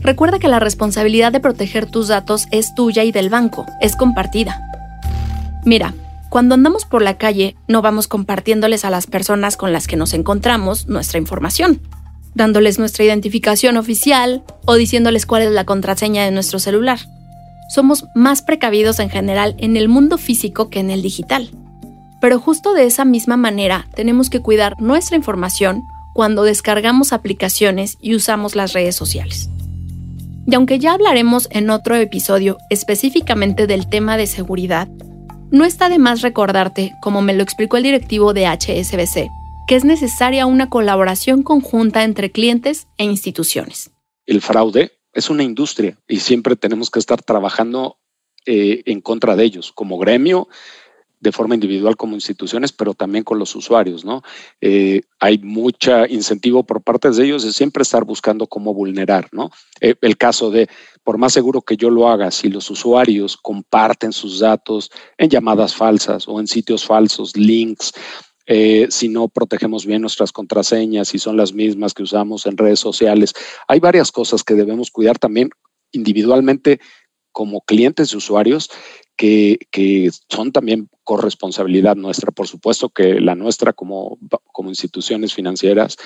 Recuerda 0.00 0.38
que 0.38 0.48
la 0.48 0.58
responsabilidad 0.58 1.32
de 1.32 1.40
proteger 1.40 1.84
tus 1.84 2.08
datos 2.08 2.46
es 2.50 2.74
tuya 2.74 3.04
y 3.04 3.12
del 3.12 3.28
banco, 3.28 3.66
es 3.82 3.94
compartida. 3.94 4.58
Mira, 5.66 5.92
cuando 6.30 6.54
andamos 6.54 6.86
por 6.86 7.02
la 7.02 7.18
calle 7.18 7.56
no 7.68 7.82
vamos 7.82 8.08
compartiéndoles 8.08 8.86
a 8.86 8.90
las 8.90 9.06
personas 9.06 9.58
con 9.58 9.74
las 9.74 9.86
que 9.86 9.98
nos 9.98 10.14
encontramos 10.14 10.86
nuestra 10.86 11.18
información, 11.18 11.82
dándoles 12.34 12.78
nuestra 12.78 13.04
identificación 13.04 13.76
oficial 13.76 14.44
o 14.64 14.76
diciéndoles 14.76 15.26
cuál 15.26 15.42
es 15.42 15.50
la 15.50 15.66
contraseña 15.66 16.24
de 16.24 16.30
nuestro 16.30 16.58
celular. 16.58 17.00
Somos 17.70 18.06
más 18.16 18.42
precavidos 18.42 18.98
en 18.98 19.10
general 19.10 19.54
en 19.58 19.76
el 19.76 19.88
mundo 19.88 20.18
físico 20.18 20.70
que 20.70 20.80
en 20.80 20.90
el 20.90 21.02
digital. 21.02 21.50
Pero 22.20 22.40
justo 22.40 22.74
de 22.74 22.84
esa 22.84 23.04
misma 23.04 23.36
manera 23.36 23.86
tenemos 23.94 24.28
que 24.28 24.40
cuidar 24.40 24.74
nuestra 24.80 25.16
información 25.16 25.84
cuando 26.12 26.42
descargamos 26.42 27.12
aplicaciones 27.12 27.96
y 28.00 28.16
usamos 28.16 28.56
las 28.56 28.72
redes 28.72 28.96
sociales. 28.96 29.48
Y 30.48 30.54
aunque 30.56 30.80
ya 30.80 30.94
hablaremos 30.94 31.46
en 31.52 31.70
otro 31.70 31.94
episodio 31.94 32.58
específicamente 32.70 33.68
del 33.68 33.88
tema 33.88 34.16
de 34.16 34.26
seguridad, 34.26 34.88
no 35.52 35.64
está 35.64 35.88
de 35.88 36.00
más 36.00 36.22
recordarte, 36.22 36.92
como 37.00 37.22
me 37.22 37.34
lo 37.34 37.44
explicó 37.44 37.76
el 37.76 37.84
directivo 37.84 38.34
de 38.34 38.46
HSBC, 38.48 39.28
que 39.68 39.76
es 39.76 39.84
necesaria 39.84 40.44
una 40.46 40.68
colaboración 40.68 41.44
conjunta 41.44 42.02
entre 42.02 42.32
clientes 42.32 42.88
e 42.98 43.04
instituciones. 43.04 43.92
El 44.26 44.40
fraude 44.40 44.90
es 45.12 45.30
una 45.30 45.42
industria 45.42 45.98
y 46.06 46.20
siempre 46.20 46.56
tenemos 46.56 46.90
que 46.90 46.98
estar 46.98 47.22
trabajando 47.22 47.98
eh, 48.46 48.82
en 48.86 49.00
contra 49.00 49.36
de 49.36 49.44
ellos, 49.44 49.72
como 49.72 49.98
gremio, 49.98 50.48
de 51.20 51.32
forma 51.32 51.54
individual 51.54 51.96
como 51.96 52.14
instituciones, 52.14 52.72
pero 52.72 52.94
también 52.94 53.24
con 53.24 53.38
los 53.38 53.54
usuarios, 53.54 54.04
¿no? 54.04 54.22
Eh, 54.60 55.02
hay 55.18 55.38
mucho 55.38 56.06
incentivo 56.06 56.64
por 56.64 56.82
parte 56.82 57.10
de 57.10 57.24
ellos 57.24 57.44
de 57.44 57.52
siempre 57.52 57.82
estar 57.82 58.04
buscando 58.04 58.46
cómo 58.46 58.72
vulnerar, 58.72 59.28
¿no? 59.30 59.50
Eh, 59.80 59.94
el 60.00 60.16
caso 60.16 60.50
de, 60.50 60.68
por 61.04 61.18
más 61.18 61.34
seguro 61.34 61.60
que 61.60 61.76
yo 61.76 61.90
lo 61.90 62.08
haga, 62.08 62.30
si 62.30 62.48
los 62.48 62.70
usuarios 62.70 63.36
comparten 63.36 64.12
sus 64.12 64.40
datos 64.40 64.90
en 65.18 65.28
llamadas 65.28 65.76
falsas 65.76 66.26
o 66.26 66.40
en 66.40 66.46
sitios 66.46 66.86
falsos, 66.86 67.36
links, 67.36 67.92
eh, 68.52 68.88
si 68.90 69.08
no 69.08 69.28
protegemos 69.28 69.86
bien 69.86 70.02
nuestras 70.02 70.32
contraseñas, 70.32 71.06
si 71.06 71.20
son 71.20 71.36
las 71.36 71.52
mismas 71.52 71.94
que 71.94 72.02
usamos 72.02 72.46
en 72.46 72.56
redes 72.56 72.80
sociales. 72.80 73.32
Hay 73.68 73.78
varias 73.78 74.10
cosas 74.10 74.42
que 74.42 74.54
debemos 74.54 74.90
cuidar 74.90 75.20
también 75.20 75.50
individualmente 75.92 76.80
como 77.30 77.60
clientes 77.60 78.12
y 78.12 78.16
usuarios 78.16 78.68
que, 79.14 80.10
son 80.28 80.50
también 80.50 80.88
corresponsabilidad 81.04 81.94
nuestra. 81.94 82.32
Por 82.32 82.48
supuesto 82.48 82.88
que 82.88 83.20
la 83.20 83.36
nuestra 83.36 83.72
como, 83.72 84.18
como 84.50 84.70
instituciones 84.70 85.32
financieras 85.32 85.96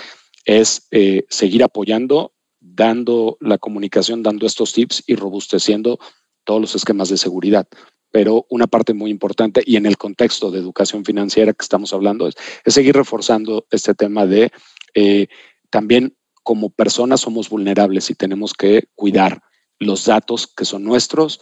es 0.44 0.86
eh, 0.90 1.24
seguir 1.30 1.64
apoyando, 1.64 2.34
dando 2.60 3.38
la 3.40 3.56
comunicación, 3.56 4.22
dando 4.22 4.46
estos 4.46 4.74
tips 4.74 5.02
y 5.06 5.14
robusteciendo 5.14 5.98
todos 6.44 6.60
los 6.60 6.74
esquemas 6.74 7.08
de 7.08 7.16
seguridad. 7.16 7.66
Pero 8.14 8.46
una 8.48 8.68
parte 8.68 8.94
muy 8.94 9.10
importante 9.10 9.60
y 9.66 9.74
en 9.74 9.86
el 9.86 9.98
contexto 9.98 10.52
de 10.52 10.60
educación 10.60 11.04
financiera 11.04 11.52
que 11.52 11.64
estamos 11.64 11.92
hablando 11.92 12.28
es, 12.28 12.36
seguir 12.64 12.94
reforzando 12.94 13.66
este 13.72 13.92
tema 13.92 14.24
de 14.24 14.52
eh, 14.94 15.26
también 15.68 16.16
como 16.44 16.70
personas 16.70 17.22
somos 17.22 17.50
vulnerables 17.50 18.10
y 18.10 18.14
tenemos 18.14 18.54
que 18.54 18.84
cuidar 18.94 19.42
los 19.80 20.04
datos 20.04 20.46
que 20.46 20.64
son 20.64 20.84
nuestros, 20.84 21.40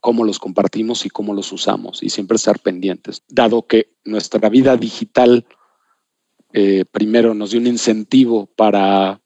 cómo 0.00 0.24
los 0.24 0.38
compartimos 0.38 1.04
y 1.04 1.10
cómo 1.10 1.34
los 1.34 1.52
usamos 1.52 2.02
y 2.02 2.08
siempre 2.08 2.36
estar 2.36 2.58
pendientes, 2.58 3.22
dado 3.28 3.66
que 3.66 3.92
nuestra 4.02 4.48
vida 4.48 4.78
digital 4.78 5.46
eh, 6.54 6.86
primero 6.90 7.34
nos 7.34 7.50
dio 7.50 7.60
un 7.60 7.66
incentivo 7.66 8.46
para 8.46 9.20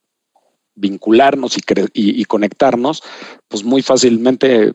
vincularnos 0.75 1.55
y, 1.55 1.61
y, 1.93 2.25
conectarnos, 2.25 3.03
pues 3.47 3.63
muy 3.63 3.81
fácilmente 3.81 4.73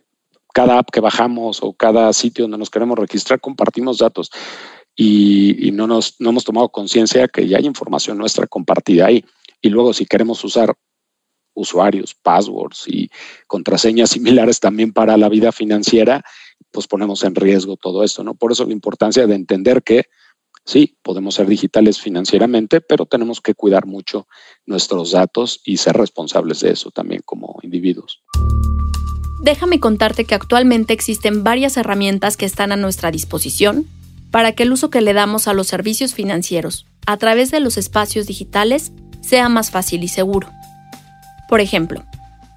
cada 0.54 0.78
app 0.78 0.90
que 0.90 1.00
bajamos 1.00 1.62
o 1.62 1.72
cada 1.72 2.12
sitio 2.12 2.44
donde 2.44 2.58
nos 2.58 2.70
queremos 2.70 2.98
registrar 2.98 3.40
compartimos 3.40 3.98
datos 3.98 4.30
y, 4.96 5.68
y 5.68 5.70
no, 5.70 5.86
nos, 5.86 6.16
no 6.20 6.30
hemos 6.30 6.44
tomado 6.44 6.68
conciencia 6.70 7.28
que 7.28 7.46
ya 7.46 7.58
hay 7.58 7.66
información 7.66 8.18
nuestra 8.18 8.46
compartida 8.46 9.06
ahí. 9.06 9.24
Y 9.60 9.68
luego 9.68 9.92
si 9.92 10.06
queremos 10.06 10.42
usar 10.44 10.76
usuarios, 11.54 12.14
passwords 12.14 12.84
y 12.86 13.10
contraseñas 13.46 14.10
similares 14.10 14.60
también 14.60 14.92
para 14.92 15.16
la 15.16 15.28
vida 15.28 15.52
financiera, 15.52 16.22
pues 16.70 16.86
ponemos 16.86 17.22
en 17.24 17.34
riesgo 17.34 17.76
todo 17.76 18.04
esto, 18.04 18.24
¿no? 18.24 18.34
Por 18.34 18.52
eso 18.52 18.64
la 18.64 18.72
importancia 18.72 19.26
de 19.26 19.34
entender 19.34 19.82
que 19.82 20.04
sí, 20.64 20.98
podemos 21.02 21.34
ser 21.34 21.46
digitales 21.46 22.00
financieramente, 22.00 22.80
pero 22.80 23.06
tenemos 23.06 23.40
que 23.40 23.54
cuidar 23.54 23.86
mucho 23.86 24.26
nuestros 24.66 25.12
datos 25.12 25.60
y 25.64 25.78
ser 25.78 25.96
responsables 25.96 26.60
de 26.60 26.72
eso 26.72 26.90
también 26.90 27.22
como 27.24 27.58
individuos. 27.62 28.22
Déjame 29.40 29.78
contarte 29.78 30.24
que 30.24 30.34
actualmente 30.34 30.92
existen 30.92 31.44
varias 31.44 31.76
herramientas 31.76 32.36
que 32.36 32.46
están 32.46 32.72
a 32.72 32.76
nuestra 32.76 33.10
disposición 33.10 33.86
para 34.30 34.52
que 34.52 34.64
el 34.64 34.72
uso 34.72 34.90
que 34.90 35.00
le 35.00 35.12
damos 35.12 35.48
a 35.48 35.52
los 35.52 35.68
servicios 35.68 36.14
financieros 36.14 36.86
a 37.06 37.16
través 37.16 37.50
de 37.50 37.60
los 37.60 37.78
espacios 37.78 38.26
digitales 38.26 38.92
sea 39.20 39.48
más 39.48 39.70
fácil 39.70 40.02
y 40.04 40.08
seguro. 40.08 40.48
Por 41.48 41.60
ejemplo, 41.60 42.04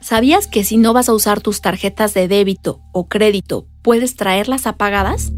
¿sabías 0.02 0.48
que 0.48 0.64
si 0.64 0.78
no 0.78 0.92
vas 0.92 1.08
a 1.08 1.14
usar 1.14 1.40
tus 1.40 1.62
tarjetas 1.62 2.14
de 2.14 2.28
débito 2.28 2.82
o 2.92 3.08
crédito, 3.08 3.66
puedes 3.82 4.16
traerlas 4.16 4.68
apagadas? 4.68 5.32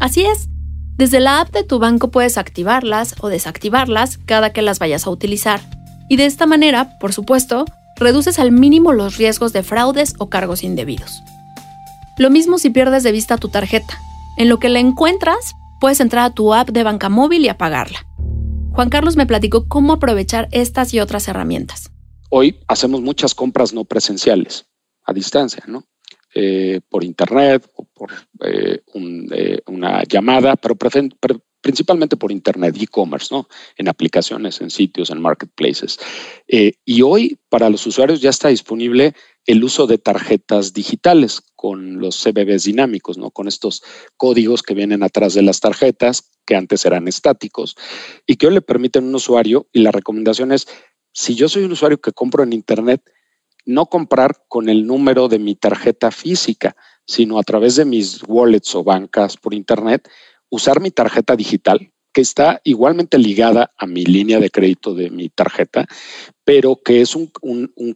Así 0.00 0.24
es. 0.24 0.48
Desde 0.96 1.20
la 1.20 1.40
app 1.40 1.52
de 1.52 1.64
tu 1.64 1.78
banco 1.78 2.10
puedes 2.10 2.36
activarlas 2.36 3.14
o 3.20 3.28
desactivarlas 3.28 4.18
cada 4.18 4.52
que 4.52 4.62
las 4.62 4.78
vayas 4.78 5.06
a 5.06 5.10
utilizar. 5.10 5.60
Y 6.08 6.16
de 6.16 6.26
esta 6.26 6.44
manera, 6.44 6.98
por 6.98 7.14
supuesto, 7.14 7.64
reduces 8.02 8.38
al 8.38 8.52
mínimo 8.52 8.92
los 8.92 9.16
riesgos 9.16 9.52
de 9.52 9.62
fraudes 9.62 10.14
o 10.18 10.28
cargos 10.28 10.62
indebidos. 10.62 11.22
Lo 12.18 12.30
mismo 12.30 12.58
si 12.58 12.70
pierdes 12.70 13.02
de 13.02 13.12
vista 13.12 13.38
tu 13.38 13.48
tarjeta. 13.48 13.98
En 14.36 14.48
lo 14.48 14.58
que 14.58 14.68
la 14.68 14.78
encuentras, 14.78 15.54
puedes 15.80 16.00
entrar 16.00 16.24
a 16.24 16.34
tu 16.34 16.54
app 16.54 16.70
de 16.70 16.82
banca 16.82 17.08
móvil 17.08 17.44
y 17.44 17.48
apagarla. 17.48 18.06
Juan 18.72 18.90
Carlos 18.90 19.16
me 19.16 19.26
platicó 19.26 19.68
cómo 19.68 19.94
aprovechar 19.94 20.48
estas 20.50 20.94
y 20.94 21.00
otras 21.00 21.28
herramientas 21.28 21.92
hoy 22.34 22.58
hacemos 22.66 23.02
muchas 23.02 23.34
compras 23.34 23.74
no 23.74 23.84
presenciales, 23.84 24.66
a 25.04 25.12
distancia, 25.12 25.62
¿no? 25.66 25.84
Eh, 26.34 26.80
por 26.88 27.04
internet 27.04 27.70
o 27.76 27.84
por 27.84 28.10
eh, 28.42 28.80
eh, 29.32 29.60
una 29.66 30.02
llamada, 30.04 30.56
pero 30.56 30.74
principalmente 31.62 32.16
por 32.16 32.30
internet, 32.30 32.76
e-commerce, 32.78 33.28
¿no? 33.30 33.48
En 33.76 33.88
aplicaciones, 33.88 34.60
en 34.60 34.70
sitios, 34.70 35.10
en 35.10 35.22
marketplaces. 35.22 35.98
y 36.84 37.02
hoy 37.02 37.38
para 37.48 37.70
los 37.70 37.86
usuarios 37.86 38.20
ya 38.20 38.30
está 38.30 38.48
disponible 38.48 39.14
el 39.46 39.64
uso 39.64 39.86
de 39.86 39.98
tarjetas 39.98 40.72
digitales 40.72 41.42
con 41.56 41.98
los 41.98 42.22
CBBs 42.22 42.64
dinámicos, 42.64 43.18
¿no? 43.18 43.30
Con 43.30 43.48
estos 43.48 43.82
códigos 44.16 44.62
que 44.62 44.74
vienen 44.74 45.02
atrás 45.02 45.34
de 45.34 45.42
las 45.42 45.60
tarjetas 45.60 46.30
que 46.44 46.56
antes 46.56 46.84
eran 46.84 47.08
estáticos 47.08 47.76
y 48.26 48.36
que 48.36 48.46
hoy 48.46 48.54
le 48.54 48.62
permiten 48.62 49.04
a 49.04 49.08
un 49.08 49.14
usuario 49.14 49.66
y 49.72 49.80
la 49.80 49.90
recomendación 49.90 50.52
es 50.52 50.68
si 51.12 51.34
yo 51.34 51.48
soy 51.48 51.64
un 51.64 51.72
usuario 51.72 52.00
que 52.00 52.12
compro 52.12 52.42
en 52.42 52.52
Internet, 52.52 53.02
no 53.64 53.86
comprar 53.86 54.44
con 54.48 54.68
el 54.68 54.86
número 54.86 55.28
de 55.28 55.38
mi 55.38 55.54
tarjeta 55.54 56.10
física, 56.10 56.74
sino 57.06 57.38
a 57.38 57.42
través 57.42 57.76
de 57.76 57.84
mis 57.84 58.22
wallets 58.26 58.74
o 58.74 58.82
bancas 58.82 59.36
por 59.36 59.54
Internet, 59.54 60.08
usar 60.52 60.80
mi 60.80 60.90
tarjeta 60.90 61.34
digital, 61.34 61.90
que 62.12 62.20
está 62.20 62.60
igualmente 62.62 63.16
ligada 63.16 63.72
a 63.78 63.86
mi 63.86 64.04
línea 64.04 64.38
de 64.38 64.50
crédito 64.50 64.94
de 64.94 65.08
mi 65.08 65.30
tarjeta, 65.30 65.86
pero 66.44 66.76
que 66.84 67.00
es 67.00 67.16
un, 67.16 67.32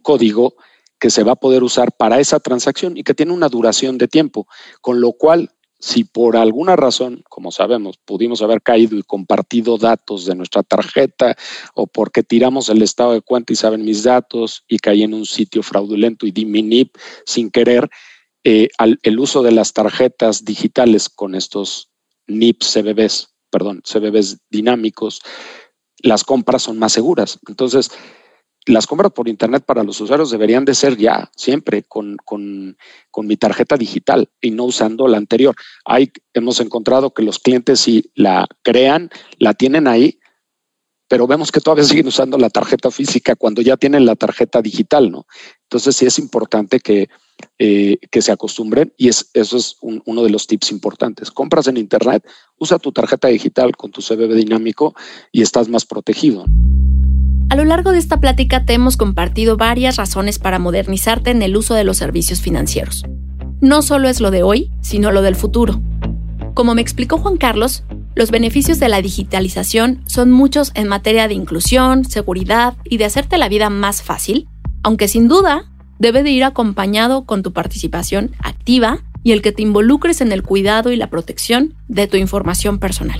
código 0.01 0.55
que 0.99 1.11
se 1.11 1.23
va 1.23 1.33
a 1.33 1.35
poder 1.35 1.61
usar 1.61 1.91
para 1.91 2.19
esa 2.19 2.39
transacción 2.39 2.97
y 2.97 3.03
que 3.03 3.13
tiene 3.13 3.31
una 3.31 3.47
duración 3.47 3.99
de 3.99 4.07
tiempo, 4.07 4.47
con 4.81 4.99
lo 5.01 5.13
cual 5.13 5.51
si 5.79 6.03
por 6.03 6.35
alguna 6.35 6.75
razón, 6.75 7.23
como 7.29 7.51
sabemos, 7.51 7.99
pudimos 8.03 8.41
haber 8.41 8.63
caído 8.63 8.97
y 8.97 9.03
compartido 9.03 9.77
datos 9.77 10.25
de 10.25 10.33
nuestra 10.33 10.63
tarjeta 10.63 11.37
o 11.75 11.85
porque 11.85 12.23
tiramos 12.23 12.69
el 12.69 12.81
estado 12.81 13.13
de 13.13 13.21
cuenta 13.21 13.53
y 13.53 13.55
saben 13.55 13.85
mis 13.85 14.01
datos 14.01 14.63
y 14.67 14.79
caí 14.79 15.03
en 15.03 15.13
un 15.13 15.27
sitio 15.27 15.61
fraudulento 15.61 16.25
y 16.25 16.31
di 16.31 16.45
mi 16.45 16.63
NIP 16.63 16.97
sin 17.27 17.51
querer, 17.51 17.87
eh, 18.43 18.69
el 19.03 19.19
uso 19.19 19.43
de 19.43 19.51
las 19.51 19.73
tarjetas 19.73 20.43
digitales 20.43 21.09
con 21.09 21.35
estos 21.35 21.91
NIP 22.27 22.63
CBBs, 22.63 23.29
perdón, 23.49 23.81
CBBs 23.83 24.39
dinámicos, 24.49 25.21
las 25.99 26.23
compras 26.23 26.63
son 26.63 26.77
más 26.77 26.93
seguras. 26.93 27.39
Entonces, 27.47 27.91
las 28.67 28.85
compras 28.85 29.13
por 29.13 29.27
Internet 29.27 29.63
para 29.65 29.83
los 29.83 29.99
usuarios 30.01 30.29
deberían 30.29 30.65
de 30.65 30.75
ser 30.75 30.97
ya 30.97 31.31
siempre 31.35 31.83
con, 31.83 32.17
mi 33.23 33.37
tarjeta 33.37 33.77
digital 33.77 34.29
y 34.41 34.51
no 34.51 34.65
usando 34.65 35.07
la 35.07 35.17
anterior. 35.17 35.55
Hay, 35.85 36.11
hemos 36.33 36.59
encontrado 36.59 37.13
que 37.13 37.23
los 37.23 37.39
clientes 37.39 37.79
si 37.79 38.11
la 38.13 38.47
crean, 38.63 39.09
la 39.39 39.53
tienen 39.53 39.87
ahí, 39.87 40.19
pero 41.07 41.25
vemos 41.27 41.51
que 41.51 41.61
todavía 41.61 41.85
siguen 41.85 42.07
usando 42.07 42.37
la 42.37 42.49
tarjeta 42.49 42.91
física 42.91 43.35
cuando 43.35 43.61
ya 43.61 43.77
tienen 43.77 44.05
la 44.05 44.15
tarjeta 44.15 44.61
digital, 44.61 45.09
¿no? 45.11 45.25
Entonces 45.67 45.97
sí 45.97 46.05
es 46.05 46.17
importante 46.17 46.79
que, 46.79 47.09
eh, 47.59 47.97
que 48.09 48.21
se 48.21 48.31
acostumbren 48.31 48.93
y 48.95 49.09
es, 49.09 49.29
eso 49.33 49.57
es 49.57 49.75
uno 49.81 50.23
de 50.23 50.29
los 50.29 50.47
tips 50.47 50.71
importantes. 50.71 51.29
Compras 51.29 51.67
en 51.67 51.75
Internet, 51.75 52.25
usa 52.57 52.79
tu 52.79 52.93
tarjeta 52.93 53.27
digital 53.27 53.75
con 53.75 53.91
tu 53.91 54.01
CBB 54.01 54.33
dinámico 54.33 54.95
y 55.31 55.41
estás 55.41 55.67
más 55.67 55.85
protegido. 55.85 56.45
A 57.49 57.55
lo 57.55 57.65
largo 57.65 57.91
de 57.91 57.99
esta 57.99 58.21
plática 58.21 58.65
te 58.65 58.73
hemos 58.73 58.95
compartido 58.95 59.57
varias 59.57 59.97
razones 59.97 60.39
para 60.39 60.57
modernizarte 60.57 61.31
en 61.31 61.41
el 61.41 61.57
uso 61.57 61.73
de 61.73 61.83
los 61.83 61.97
servicios 61.97 62.41
financieros. 62.41 63.03
No 63.59 63.81
solo 63.81 64.07
es 64.07 64.21
lo 64.21 64.31
de 64.31 64.43
hoy, 64.43 64.71
sino 64.81 65.11
lo 65.11 65.21
del 65.21 65.35
futuro. 65.35 65.81
Como 66.53 66.75
me 66.75 66.81
explicó 66.81 67.17
Juan 67.17 67.37
Carlos, 67.37 67.83
los 68.15 68.31
beneficios 68.31 68.79
de 68.79 68.89
la 68.89 69.01
digitalización 69.01 70.01
son 70.07 70.31
muchos 70.31 70.71
en 70.75 70.87
materia 70.87 71.27
de 71.27 71.35
inclusión, 71.35 72.03
seguridad 72.05 72.75
y 72.83 72.97
de 72.97 73.05
hacerte 73.05 73.37
la 73.37 73.47
vida 73.49 73.69
más 73.69 74.01
fácil, 74.01 74.47
aunque 74.87 75.09
sin 75.09 75.27
duda 75.27 75.65
debe 75.99 76.23
de 76.23 76.31
ir 76.31 76.45
acompañado 76.45 77.25
con 77.25 77.43
tu 77.43 77.51
participación 77.51 78.31
activa 78.39 78.99
y 79.21 79.33
el 79.33 79.41
que 79.41 79.51
te 79.51 79.61
involucres 79.61 80.21
en 80.21 80.31
el 80.31 80.43
cuidado 80.43 80.93
y 80.93 80.95
la 80.95 81.09
protección 81.09 81.73
de 81.89 82.07
tu 82.07 82.15
información 82.15 82.79
personal. 82.79 83.17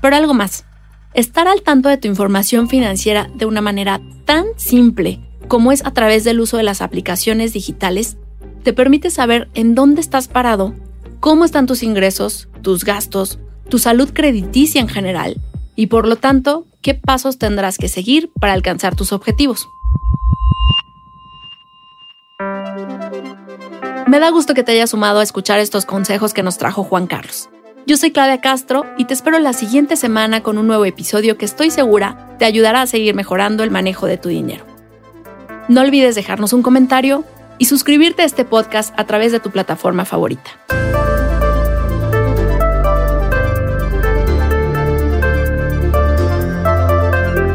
Pero 0.00 0.16
algo 0.16 0.32
más. 0.32 0.64
Estar 1.12 1.46
al 1.46 1.60
tanto 1.60 1.90
de 1.90 1.98
tu 1.98 2.08
información 2.08 2.70
financiera 2.70 3.28
de 3.34 3.44
una 3.44 3.60
manera 3.60 4.00
tan 4.24 4.46
simple 4.56 5.20
como 5.46 5.72
es 5.72 5.84
a 5.84 5.90
través 5.90 6.24
del 6.24 6.40
uso 6.40 6.56
de 6.56 6.62
las 6.62 6.80
aplicaciones 6.80 7.52
digitales 7.52 8.16
te 8.62 8.72
permite 8.72 9.10
saber 9.10 9.50
en 9.52 9.74
dónde 9.74 10.00
estás 10.00 10.26
parado, 10.26 10.72
cómo 11.20 11.44
están 11.44 11.66
tus 11.66 11.82
ingresos, 11.82 12.48
tus 12.62 12.86
gastos, 12.86 13.38
tu 13.68 13.78
salud 13.78 14.08
crediticia 14.14 14.80
en 14.80 14.88
general 14.88 15.38
y 15.76 15.88
por 15.88 16.08
lo 16.08 16.16
tanto, 16.16 16.66
qué 16.80 16.94
pasos 16.94 17.36
tendrás 17.36 17.76
que 17.76 17.88
seguir 17.88 18.30
para 18.40 18.54
alcanzar 18.54 18.96
tus 18.96 19.12
objetivos. 19.12 19.68
Me 24.06 24.20
da 24.20 24.30
gusto 24.30 24.54
que 24.54 24.62
te 24.62 24.72
hayas 24.72 24.90
sumado 24.90 25.20
a 25.20 25.22
escuchar 25.22 25.58
estos 25.58 25.86
consejos 25.86 26.34
que 26.34 26.42
nos 26.42 26.58
trajo 26.58 26.84
Juan 26.84 27.06
Carlos. 27.06 27.48
Yo 27.86 27.96
soy 27.96 28.12
Claudia 28.12 28.40
Castro 28.40 28.84
y 28.96 29.06
te 29.06 29.14
espero 29.14 29.38
la 29.38 29.52
siguiente 29.52 29.96
semana 29.96 30.42
con 30.42 30.58
un 30.58 30.66
nuevo 30.66 30.84
episodio 30.84 31.36
que 31.36 31.44
estoy 31.44 31.70
segura 31.70 32.36
te 32.38 32.44
ayudará 32.44 32.82
a 32.82 32.86
seguir 32.86 33.14
mejorando 33.14 33.64
el 33.64 33.70
manejo 33.70 34.06
de 34.06 34.18
tu 34.18 34.28
dinero. 34.28 34.64
No 35.68 35.80
olvides 35.80 36.14
dejarnos 36.14 36.52
un 36.52 36.62
comentario 36.62 37.24
y 37.58 37.64
suscribirte 37.64 38.22
a 38.22 38.24
este 38.24 38.44
podcast 38.44 38.92
a 38.98 39.04
través 39.04 39.32
de 39.32 39.40
tu 39.40 39.50
plataforma 39.50 40.04
favorita. 40.04 40.50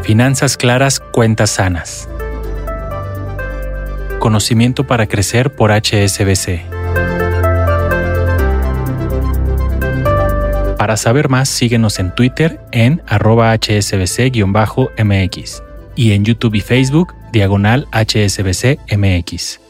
Finanzas 0.03 0.55
claras, 0.55 0.99
cuentas 0.99 1.51
sanas. 1.51 2.07
Conocimiento 4.19 4.85
para 4.85 5.07
crecer 5.07 5.55
por 5.55 5.71
HSBC. 5.71 6.61
Para 10.77 10.95
saber 10.95 11.29
más, 11.29 11.49
síguenos 11.49 11.99
en 11.99 12.15
Twitter 12.15 12.61
en 12.71 13.01
arroba 13.07 13.53
hsbc-mx 13.53 14.33
y 15.95 16.11
en 16.13 16.23
YouTube 16.23 16.55
y 16.55 16.61
Facebook 16.61 17.13
diagonal 17.31 17.87
HSBC 17.91 18.79
MX. 18.95 19.66